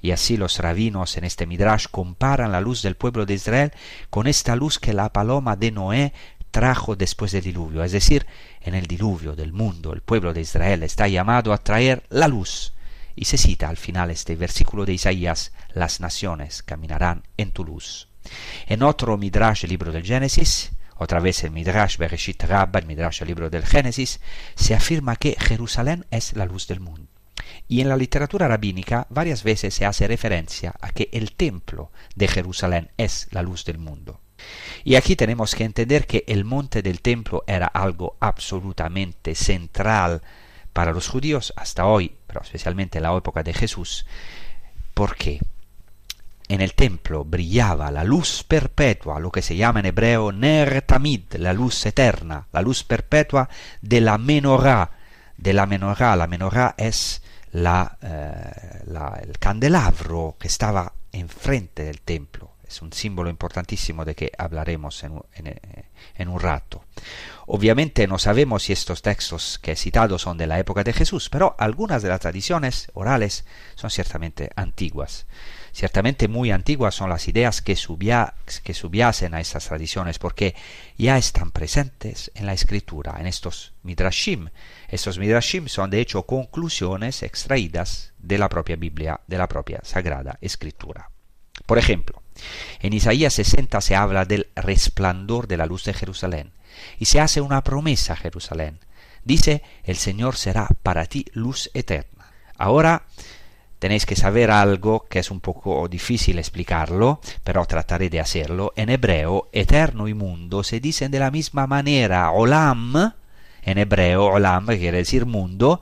[0.00, 3.72] Y así los rabinos en este Midrash comparan la luz del pueblo de Israel
[4.08, 6.14] con esta luz que la paloma de Noé
[6.50, 7.84] trajo después del diluvio.
[7.84, 8.26] Es decir,
[8.62, 12.72] en el diluvio del mundo el pueblo de Israel está llamado a traer la luz,
[13.18, 18.08] y se cita al final este versículo de Isaías, las naciones caminarán en tu luz.
[18.66, 23.22] En otro Midrash, el libro del Génesis, otra vez el Midrash Bereshit Rabba, el Midrash,
[23.22, 24.20] el libro del Génesis,
[24.54, 27.08] se afirma que Jerusalén es la luz del mundo.
[27.66, 32.28] Y en la literatura rabínica varias veces se hace referencia a que el templo de
[32.28, 34.20] Jerusalén es la luz del mundo.
[34.84, 40.22] Y aquí tenemos que entender que el monte del templo era algo absolutamente central
[40.78, 44.06] para los judíos hasta hoy, pero especialmente en la época de Jesús,
[44.94, 45.40] porque
[46.46, 51.34] en el templo brillaba la luz perpetua, lo que se llama en hebreo Ner Tamid,
[51.34, 53.48] la luz eterna, la luz perpetua
[53.82, 54.92] de la menorá,
[55.36, 56.14] de la menorá.
[56.14, 58.84] La menorá es la, eh,
[59.22, 62.52] el candelabro que estaba enfrente del templo.
[62.68, 65.20] Es un símbolo importantísimo de que hablaremos en,
[66.14, 66.84] en un rato.
[67.46, 71.30] Obviamente no sabemos si estos textos que he citado son de la época de Jesús,
[71.30, 75.26] pero algunas de las tradiciones orales son ciertamente antiguas.
[75.72, 80.54] Ciertamente muy antiguas son las ideas que, que subyacen a estas tradiciones porque
[80.96, 84.50] ya están presentes en la escritura, en estos midrashim.
[84.88, 90.38] Estos midrashim son de hecho conclusiones extraídas de la propia Biblia, de la propia Sagrada
[90.40, 91.10] Escritura.
[91.64, 92.22] Por ejemplo,
[92.80, 96.52] en Isaías 60 se habla del resplandor de la luz de Jerusalén
[96.98, 98.78] y se hace una promesa a Jerusalén.
[99.24, 102.32] Dice, el Señor será para ti luz eterna.
[102.56, 103.04] Ahora
[103.78, 108.72] tenéis que saber algo que es un poco difícil explicarlo, pero trataré de hacerlo.
[108.76, 112.30] En hebreo, eterno y mundo se dicen de la misma manera.
[112.30, 113.12] Olam,
[113.62, 115.80] en hebreo, olam, quiere decir mundo,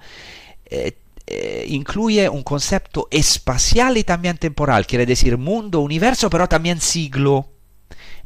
[0.64, 0.96] eh,
[1.26, 7.48] eh, incluye un concepto espacial y también temporal, quiere decir mundo, universo, pero también siglo.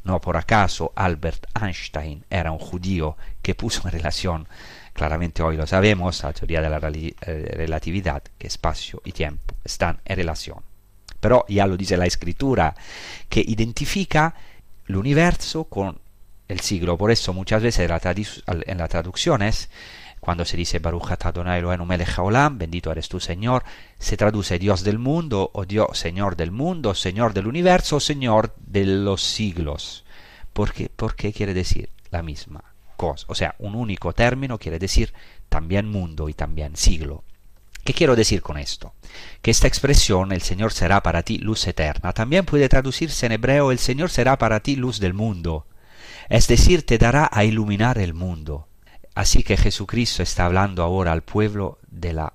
[0.04, 4.48] No por acaso Albert Einstein era un judío que puso en relación,
[4.92, 10.00] claramente hoy lo sabemos, la teoría de la eh, relatividad, que espacio y tiempo están
[10.04, 10.58] en relación.
[11.20, 12.74] Pero ya lo dice la escritura,
[13.28, 14.34] que identifica
[14.86, 16.00] el universo con
[16.48, 16.98] el siglo.
[16.98, 17.90] Por eso muchas veces
[18.46, 19.70] en las traducciones,
[20.20, 22.16] cuando se dice Baruch Adonai Eloheinu melech
[22.52, 23.64] bendito eres tú Señor,
[23.98, 28.84] se traduce Dios del mundo, o Dios, Señor del mundo, Señor del universo, Señor de
[28.84, 30.04] los siglos.
[30.52, 30.90] ¿Por qué?
[30.94, 32.62] Porque quiere decir la misma
[32.96, 33.24] cosa.
[33.28, 35.12] O sea, un único término quiere decir
[35.48, 37.24] también mundo y también siglo.
[37.84, 38.92] ¿Qué quiero decir con esto?
[39.40, 43.72] Que esta expresión, el Señor será para ti luz eterna, también puede traducirse en hebreo,
[43.72, 45.66] el Señor será para ti luz del mundo,
[46.28, 48.68] es decir, te dará a iluminar el mundo.
[49.14, 52.32] Así que Jesucristo está hablando ahora al pueblo de la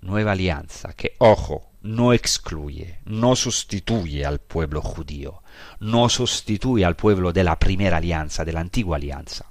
[0.00, 5.42] nueva alianza, que, ojo, no excluye, no sustituye al pueblo judío,
[5.80, 9.46] no sustituye al pueblo de la primera alianza, de la antigua alianza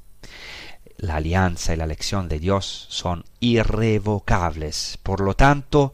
[0.98, 4.98] la alianza y la elección de Dios son irrevocables.
[5.04, 5.94] Por lo tanto,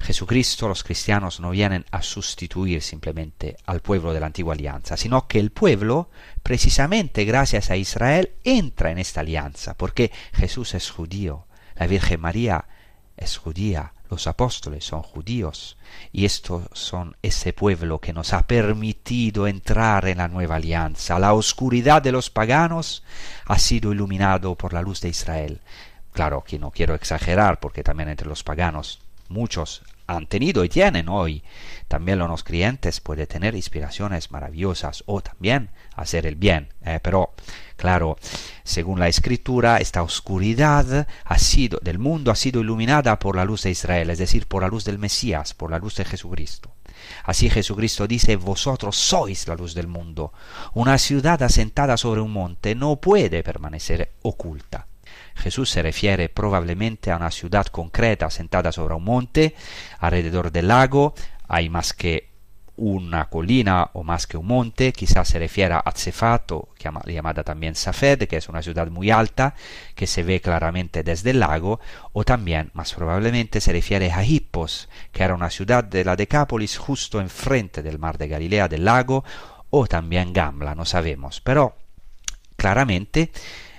[0.00, 5.26] Jesucristo, los cristianos no vienen a sustituir simplemente al pueblo de la antigua alianza, sino
[5.26, 6.10] que el pueblo,
[6.42, 12.66] precisamente gracias a Israel, entra en esta alianza, porque Jesús es judío, la Virgen María
[13.16, 15.76] es judía, los apóstoles son judíos
[16.12, 21.18] y estos son ese pueblo que nos ha permitido entrar en la nueva alianza.
[21.18, 23.02] La oscuridad de los paganos
[23.44, 25.60] ha sido iluminado por la luz de Israel.
[26.12, 31.08] Claro que no quiero exagerar porque también entre los paganos muchos han tenido y tienen
[31.08, 31.44] hoy.
[31.86, 36.68] También los creyentes pueden tener inspiraciones maravillosas o también hacer el bien.
[36.84, 37.34] Eh, pero,
[37.76, 38.16] claro,
[38.64, 43.62] según la escritura, esta oscuridad ha sido, del mundo ha sido iluminada por la luz
[43.62, 46.72] de Israel, es decir, por la luz del Mesías, por la luz de Jesucristo.
[47.24, 50.32] Así Jesucristo dice, vosotros sois la luz del mundo.
[50.74, 54.86] Una ciudad asentada sobre un monte no puede permanecer oculta.
[55.38, 59.54] Jesús se refiere probablemente a una ciudad concreta sentada sobre un monte,
[59.98, 61.14] alrededor del lago,
[61.48, 62.28] hay más que
[62.78, 68.28] una colina o más que un monte, quizás se refiere a Cefato, llamada también Safed,
[68.28, 69.54] que es una ciudad muy alta,
[69.96, 71.80] que se ve claramente desde el lago,
[72.12, 76.78] o también, más probablemente, se refiere a Hippos, que era una ciudad de la Decápolis
[76.78, 79.24] justo enfrente del mar de Galilea, del lago,
[79.70, 81.76] o también Gamla, no sabemos, pero
[82.56, 83.32] claramente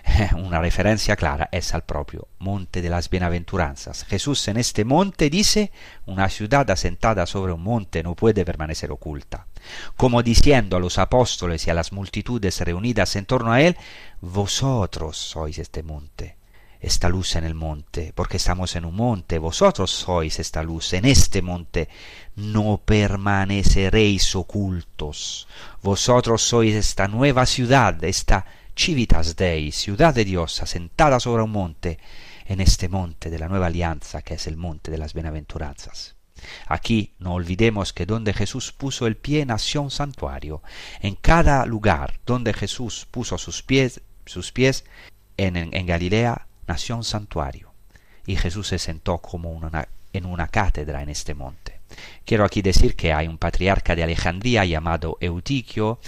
[0.37, 4.05] una referencia clara es al propio monte de las bienaventuranzas.
[4.05, 5.71] Jesús en este monte dice,
[6.05, 9.47] una ciudad asentada sobre un monte no puede permanecer oculta.
[9.95, 13.77] Como diciendo a los apóstoles y a las multitudes reunidas en torno a él,
[14.21, 16.37] vosotros sois este monte,
[16.79, 21.05] esta luz en el monte, porque estamos en un monte, vosotros sois esta luz en
[21.05, 21.89] este monte,
[22.35, 25.47] no permaneceréis ocultos,
[25.81, 28.45] vosotros sois esta nueva ciudad, esta
[28.79, 31.99] Civitas Dei, ciudad de Dios, asentada sobre un monte,
[32.45, 36.15] en este monte de la nueva alianza que es el monte de las bienaventuranzas.
[36.65, 40.63] Aquí no olvidemos que donde Jesús puso el pie nació un santuario.
[41.01, 44.85] En cada lugar donde Jesús puso sus pies, sus pies
[45.35, 47.73] en, Galilea nació un santuario.
[48.25, 49.59] Y Jesús se sentó como
[50.13, 51.81] en una cátedra en este monte.
[52.23, 55.99] Quiero aquí decir que hay un patriarca de Alejandría llamado Eutiquio,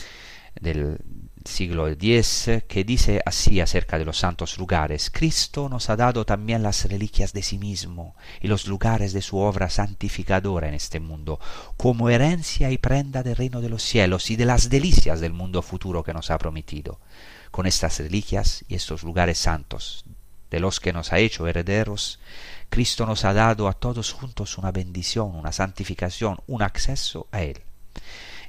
[0.62, 1.00] del,
[1.46, 5.10] siglo X, que dice así acerca de los santos lugares.
[5.10, 9.38] Cristo nos ha dado también las reliquias de sí mismo y los lugares de su
[9.38, 11.40] obra santificadora en este mundo,
[11.78, 15.62] como herencia y prenda del reino de los cielos y de las delicias del mundo
[15.62, 17.00] futuro que nos ha prometido.
[17.52, 20.06] Con estas reliquias y estos lugares santos,
[20.50, 22.20] de los que nos ha hecho herederos,
[22.70, 27.62] Cristo nos ha dado a todos juntos una bendición, una santificación, un acceso a Él.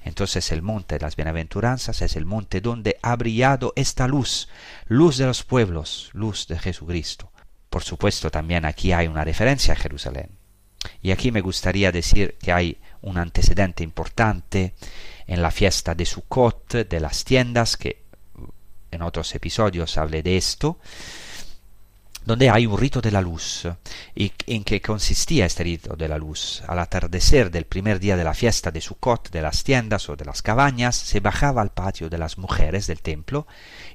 [0.04, 4.48] Entonces el monte de las bienaventuranzas es el monte donde ha brillado esta luz,
[4.86, 7.30] luz de los pueblos, luz de Jesucristo.
[7.70, 10.30] Por supuesto también aquí hay una referencia a Jerusalén.
[11.00, 14.74] Y aquí me gustaría decir que hay un antecedente importante
[15.26, 18.02] en la fiesta de Sukkot, de las tiendas, que
[18.90, 20.78] en otros episodios hablé de esto,
[22.24, 23.68] donde hay un rito de la luz.
[24.14, 26.62] ¿Y en qué consistía este rito de la luz?
[26.66, 30.24] Al atardecer del primer día de la fiesta de Sukkot, de las tiendas o de
[30.24, 33.46] las cabañas, se bajaba al patio de las mujeres del templo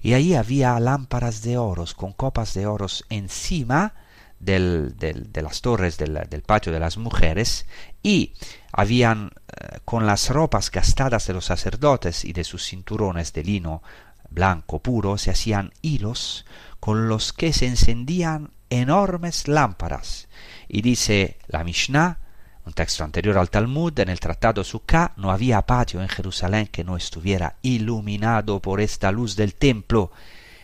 [0.01, 3.93] y ahí había lámparas de oros con copas de oros encima
[4.39, 7.65] del, de las torres del, del, patio de las mujeres
[8.03, 8.33] y
[8.71, 13.81] habían eh, con las ropas gastadas de los sacerdotes y de sus cinturones de lino
[14.29, 16.45] blanco puro se hacían hilos
[16.87, 20.29] con los que se encendían enormes lámparas.
[20.69, 22.19] Y dice la Mishnah,
[22.65, 26.85] un texto anterior al Talmud, en el Tratado Sukkah, no había patio en Jerusalén que
[26.85, 30.13] no estuviera iluminado por esta luz del templo,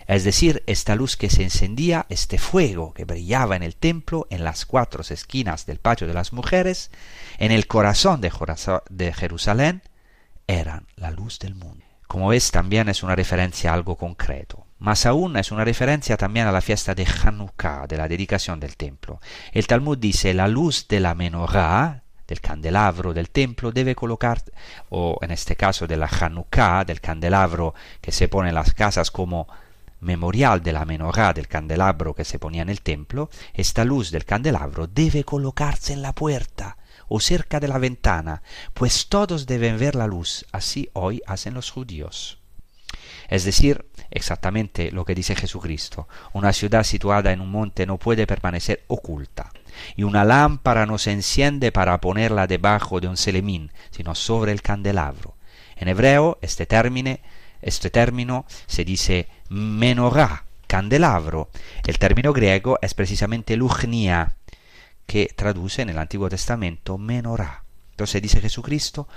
[0.07, 4.45] es decir, esta luz que se encendía, este fuego que brillaba en el templo, en
[4.45, 6.89] las cuatro esquinas del patio de las mujeres,
[7.38, 9.82] en el corazón de Jerusalén,
[10.47, 14.67] eran la luz del mundo Como ves, también es una referencia a algo concreto.
[14.84, 18.76] Más aún es una referencia también a la fiesta de Hanukkah, de la dedicación del
[18.76, 19.22] templo.
[19.54, 24.44] El Talmud dice, la luz de la menorá, del candelabro del templo, debe colocar,
[24.90, 29.10] o en este caso de la Hanukkah, del candelabro que se pone en las casas
[29.10, 29.48] como
[30.02, 34.26] memorial de la menorá del candelabro que se ponía en el templo, esta luz del
[34.26, 36.76] candelabro debe colocarse en la puerta
[37.08, 41.72] o cerca de la ventana, pues todos deben ver la luz, así hoy hacen los
[41.72, 42.43] judíos.
[43.30, 48.28] Es decir, exactamente lo que dice Jesucristo, una ciudad situada en un monte no puede
[48.28, 49.51] permanecer oculta,
[49.95, 54.61] y una lámpara no se enciende para ponerla debajo de un selemín, sino sobre el
[54.61, 55.36] candelabro.
[55.76, 57.17] En hebreo este término,
[57.61, 61.49] este término se dice menorá, candelabro.
[61.86, 64.36] El término griego es precisamente lugnia,
[65.05, 67.63] que traduce en el Antiguo Testamento menorá.
[67.91, 69.07] Entonces dice Jesucristo,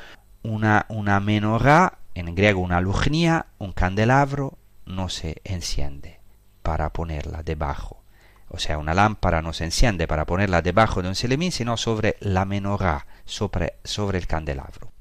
[0.43, 6.19] una, una menorá, en griego una lugnia, un candelabro, no se enciende
[6.63, 8.03] para ponerla debajo.
[8.49, 12.17] O sea, una lámpara no se enciende para ponerla debajo de un selemín, sino sobre
[12.21, 14.93] la menorá, sobre, sobre el candelabro.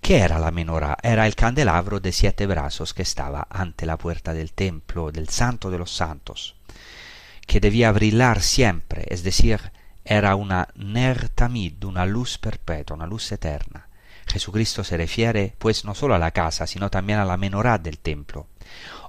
[0.00, 0.98] ¿Qué era la menorá?
[1.02, 5.70] Era el candelabro de siete brazos que estaba ante la puerta del templo, del santo
[5.70, 6.56] de los santos,
[7.46, 9.60] que debía brillar siempre, es decir,
[10.04, 13.83] era una ner tamid, una luz perpetua, una luz eterna.
[14.34, 18.00] Jesucristo se refiere pues no solo a la casa, sino también a la menorá del
[18.00, 18.48] templo.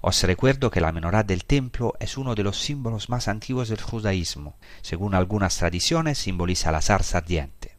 [0.04, 3.82] Os recuerdo que la menorá del templo es uno de los símbolos más antiguos del
[3.82, 4.56] judaísmo.
[4.84, 7.76] Según algunas tradiciones, simboliza la zarza ardiente.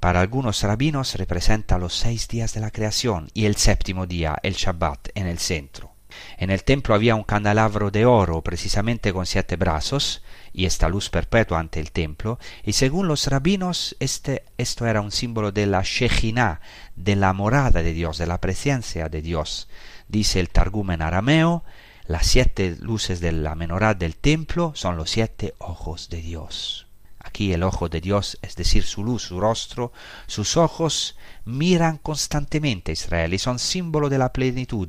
[0.00, 4.54] Para algunos rabinos representa los seis días de la creación y el séptimo día, el
[4.54, 5.89] Shabbat, en el centro.
[6.38, 11.10] En el templo había un candelabro de oro, precisamente con siete brazos, y esta luz
[11.10, 15.82] perpetua ante el templo, y según los rabinos este, esto era un símbolo de la
[15.82, 16.60] Shejinah,
[16.96, 19.68] de la morada de Dios, de la presencia de Dios.
[20.08, 21.64] Dice el Targum en arameo,
[22.06, 26.88] las siete luces de la menorá del templo son los siete ojos de Dios.
[27.20, 29.92] Aquí el ojo de Dios, es decir, su luz, su rostro,
[30.26, 34.88] sus ojos miran constantemente a Israel y son símbolo de la plenitud,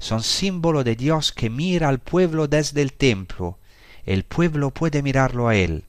[0.00, 3.58] son símbolo de Dios que mira al pueblo desde el templo.
[4.04, 5.84] El pueblo puede mirarlo a él.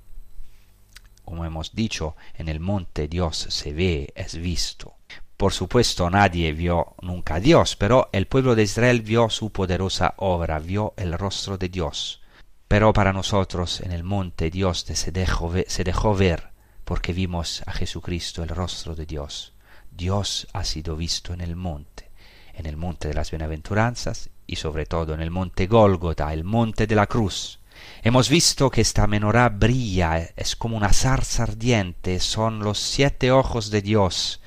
[1.26, 4.96] Como hemos dicho, en el monte Dios se ve, es visto.
[5.38, 10.14] Por supuesto nadie vio nunca a Dios, pero el pueblo de Israel vio su poderosa
[10.18, 12.22] obra, vio el rostro de Dios.
[12.68, 16.52] Pero para nosotros en el monte Dios se dejó, ver, se dejó ver
[16.84, 19.54] porque vimos a Jesucristo, el rostro de Dios.
[19.90, 22.11] Dios ha sido visto en el monte,
[22.56, 26.88] en el monte de las bienaventuranzas y sobre todo en el monte Gólgota, el monte
[26.88, 27.60] de la cruz.
[28.04, 33.72] Hemos visto que esta menorá brilla, es como una zarza ardiente, son los siete ojos
[33.72, 34.42] de Dios,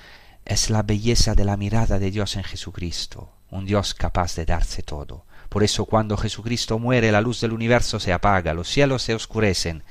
[0.44, 4.82] es la belleza de la mirada de Dios en Jesucristo, un Dios capaz de darse
[4.82, 5.24] todo.
[5.48, 9.84] Por eso cuando Jesucristo muere la luz del universo se apaga, los cielos se oscurecen,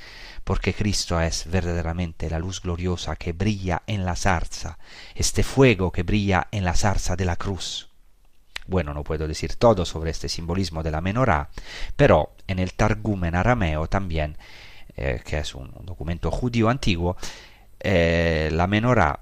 [0.44, 4.78] porque Cristo es verdaderamente la luz gloriosa que brilla en la zarza,
[5.16, 7.93] este fuego que brilla en la zarza de la cruz.
[8.68, 11.50] Bueno, no puedo decir todo sobre este simbolismo de la menorá,
[11.96, 14.38] pero en el Targum en arameo también,
[14.96, 17.18] eh, que es un, documento judío antiguo,
[17.80, 19.20] eh, la menorá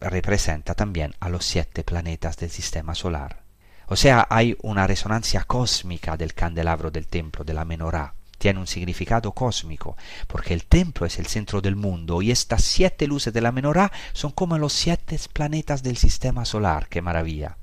[0.00, 3.42] representa también a los siete planetas del sistema solar.
[3.86, 8.14] O sea, hay una resonancia cósmica del candelabro del templo, de la menorá.
[8.38, 13.06] Tiene un significado cósmico, porque el templo es el centro del mundo y estas siete
[13.06, 16.88] luces de la menorá son como los siete planetas del sistema solar.
[16.88, 17.58] ¡Qué maravilla!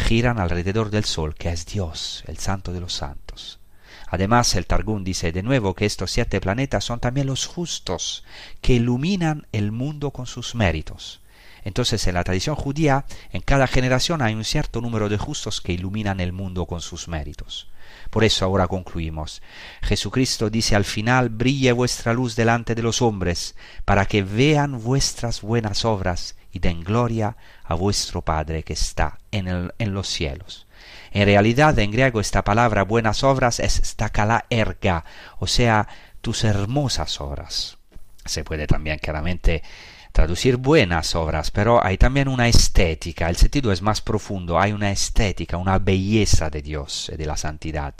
[0.00, 3.60] Giran alrededor del Sol, que es Dios, el santo de los santos.
[4.08, 8.24] Además, el Targum dice de nuevo que estos siete planetas son también los justos,
[8.60, 11.20] que iluminan el mundo con sus méritos.
[11.62, 15.72] Entonces, en la tradición judía, en cada generación hay un cierto número de justos que
[15.72, 17.68] iluminan el mundo con sus méritos.
[18.10, 19.42] Por eso ahora concluimos.
[19.82, 25.42] Jesucristo dice al final, brille vuestra luz delante de los hombres, para que vean vuestras
[25.42, 27.36] buenas obras y den gloria
[27.70, 30.66] a vuestro Padre que está en, en los cielos.
[31.12, 35.04] En realidad, en griego esta palabra buenas obras es stakala erga,
[35.38, 35.88] o sea,
[36.20, 37.78] tus hermosas obras.
[38.24, 39.62] Se puede también claramente
[40.10, 44.90] traducir buenas obras, pero hay también una estética, el sentido es más profundo, hay una
[44.90, 47.94] estética, una belleza de Dios y de la santidad.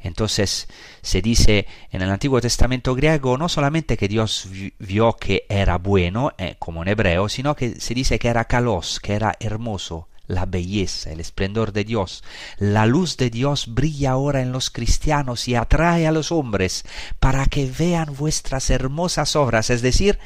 [0.00, 0.68] Entonces
[1.02, 4.48] se dice en el Antiguo Testamento griego no solamente que Dios
[4.78, 9.00] vio que era bueno, eh, como en hebreo, sino que se dice que era calos,
[9.00, 12.24] que era hermoso, la belleza, el esplendor de Dios.
[12.58, 16.84] La luz de Dios brilla ahora en los cristianos y atrae a los hombres
[17.20, 20.18] para que vean vuestras hermosas obras, es decir,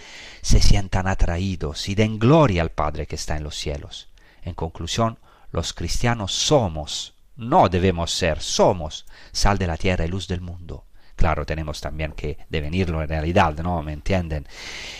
[0.43, 4.09] se sientan atraídos y den gloria al Padre que está en los cielos.
[4.43, 5.19] En conclusión,
[5.53, 10.84] los cristianos somos, no debemos ser, somos sal de la tierra y luz del mundo.
[11.16, 13.82] Claro, tenemos también que devenirlo en realidad, ¿no?
[13.82, 14.47] ¿Me entienden?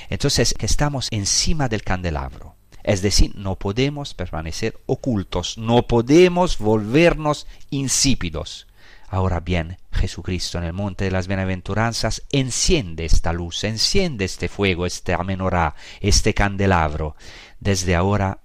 [0.09, 2.57] Entonces, estamos encima del candelabro.
[2.83, 8.67] Es decir, no podemos permanecer ocultos, no podemos volvernos insípidos.
[9.09, 14.87] Ahora bien, Jesucristo en el monte de las bienaventuranzas enciende esta luz, enciende este fuego,
[14.87, 17.17] este amenorá, este candelabro.
[17.59, 18.41] Desde ahora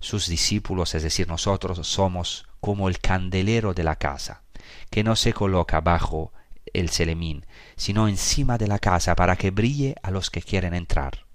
[0.00, 4.40] sus discípulos, es decir, nosotros somos como el candelero de la casa,
[4.88, 6.32] que no se coloca bajo
[6.72, 7.44] el celemín,
[7.76, 11.26] sino encima de la casa para que brille a los que quieren entrar.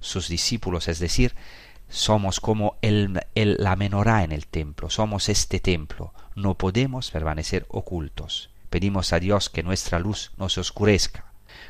[0.00, 1.36] Sus discípulos, es decir,
[1.88, 8.50] somos como el, la menorá en el templo, somos este templo, no podemos permanecer ocultos.
[8.68, 11.26] Pedimos a Dios que nuestra luz no se oscurezca,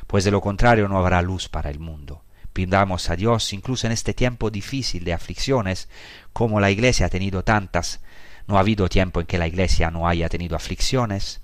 [0.07, 2.23] pues de lo contrario no habrá luz para el mundo.
[2.53, 5.89] Pidamos a Dios, incluso en este tiempo difícil de aflicciones,
[6.33, 7.99] como la Iglesia ha tenido tantas,
[8.47, 11.41] no ha habido tiempo en que la Iglesia no haya tenido aflicciones,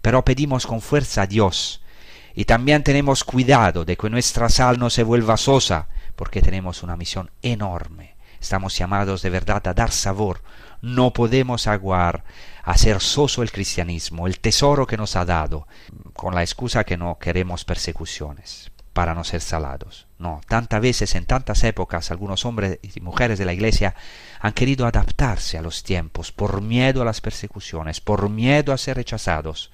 [0.00, 1.82] pero pedimos con fuerza a Dios,
[2.34, 6.96] y también tenemos cuidado de que nuestra sal no se vuelva sosa, porque tenemos una
[6.96, 8.16] misión enorme.
[8.40, 10.42] Estamos llamados de verdad a dar sabor.
[10.80, 12.24] No podemos aguar,
[12.64, 15.68] hacer soso el cristianismo, el tesoro que nos ha dado,
[16.12, 20.06] con la excusa que no queremos persecuciones para no ser salados.
[20.22, 23.96] No, tantas veces en tantas épocas algunos hombres y mujeres de la Iglesia
[24.38, 28.98] han querido adaptarse a los tiempos por miedo a las persecuciones, por miedo a ser
[28.98, 29.72] rechazados,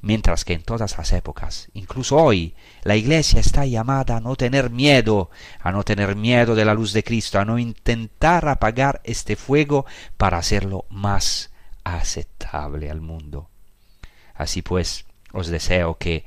[0.00, 4.70] mientras que en todas las épocas, incluso hoy, la Iglesia está llamada a no tener
[4.70, 5.28] miedo,
[5.60, 9.84] a no tener miedo de la luz de Cristo, a no intentar apagar este fuego
[10.16, 11.50] para hacerlo más
[11.84, 13.50] aceptable al mundo.
[14.32, 16.24] Así pues, os deseo que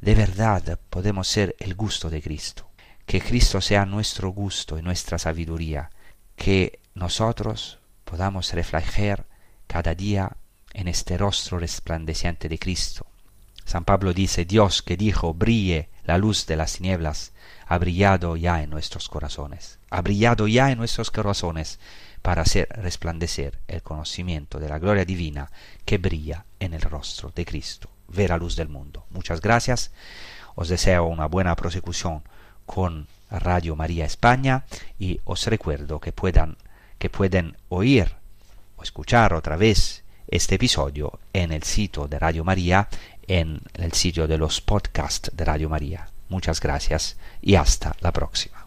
[0.00, 2.71] de verdad podemos ser el gusto de Cristo,
[3.06, 5.90] que Cristo sea nuestro gusto y nuestra sabiduría,
[6.36, 9.26] que nosotros podamos reflejar
[9.66, 10.36] cada día
[10.72, 13.06] en este rostro resplandeciente de Cristo.
[13.64, 17.32] San Pablo dice, Dios que dijo, brille la luz de las tinieblas,
[17.66, 21.78] ha brillado ya en nuestros corazones, ha brillado ya en nuestros corazones
[22.22, 25.50] para hacer resplandecer el conocimiento de la gloria divina
[25.84, 29.06] que brilla en el rostro de Cristo ver la luz del mundo.
[29.10, 29.90] Muchas gracias.
[30.54, 32.22] Os deseo una buena prosecución
[32.74, 34.64] con Radio María España
[34.98, 36.56] y os recuerdo que puedan
[36.98, 38.14] que pueden oír
[38.76, 42.88] o escuchar otra vez este episodio en el sitio de Radio María,
[43.26, 46.08] en el sitio de los podcasts de Radio María.
[46.30, 48.64] Muchas gracias y hasta la próxima.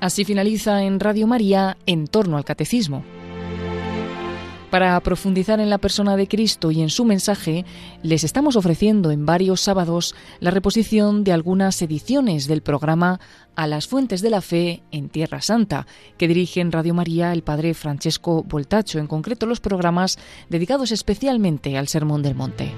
[0.00, 3.04] Así finaliza en Radio María en torno al catecismo.
[4.70, 7.64] Para profundizar en la persona de Cristo y en su mensaje,
[8.04, 13.18] les estamos ofreciendo en varios sábados la reposición de algunas ediciones del programa
[13.56, 17.42] A las Fuentes de la Fe en Tierra Santa, que dirige en Radio María el
[17.42, 20.18] padre Francesco Voltacho, en concreto los programas
[20.48, 22.72] dedicados especialmente al Sermón del Monte.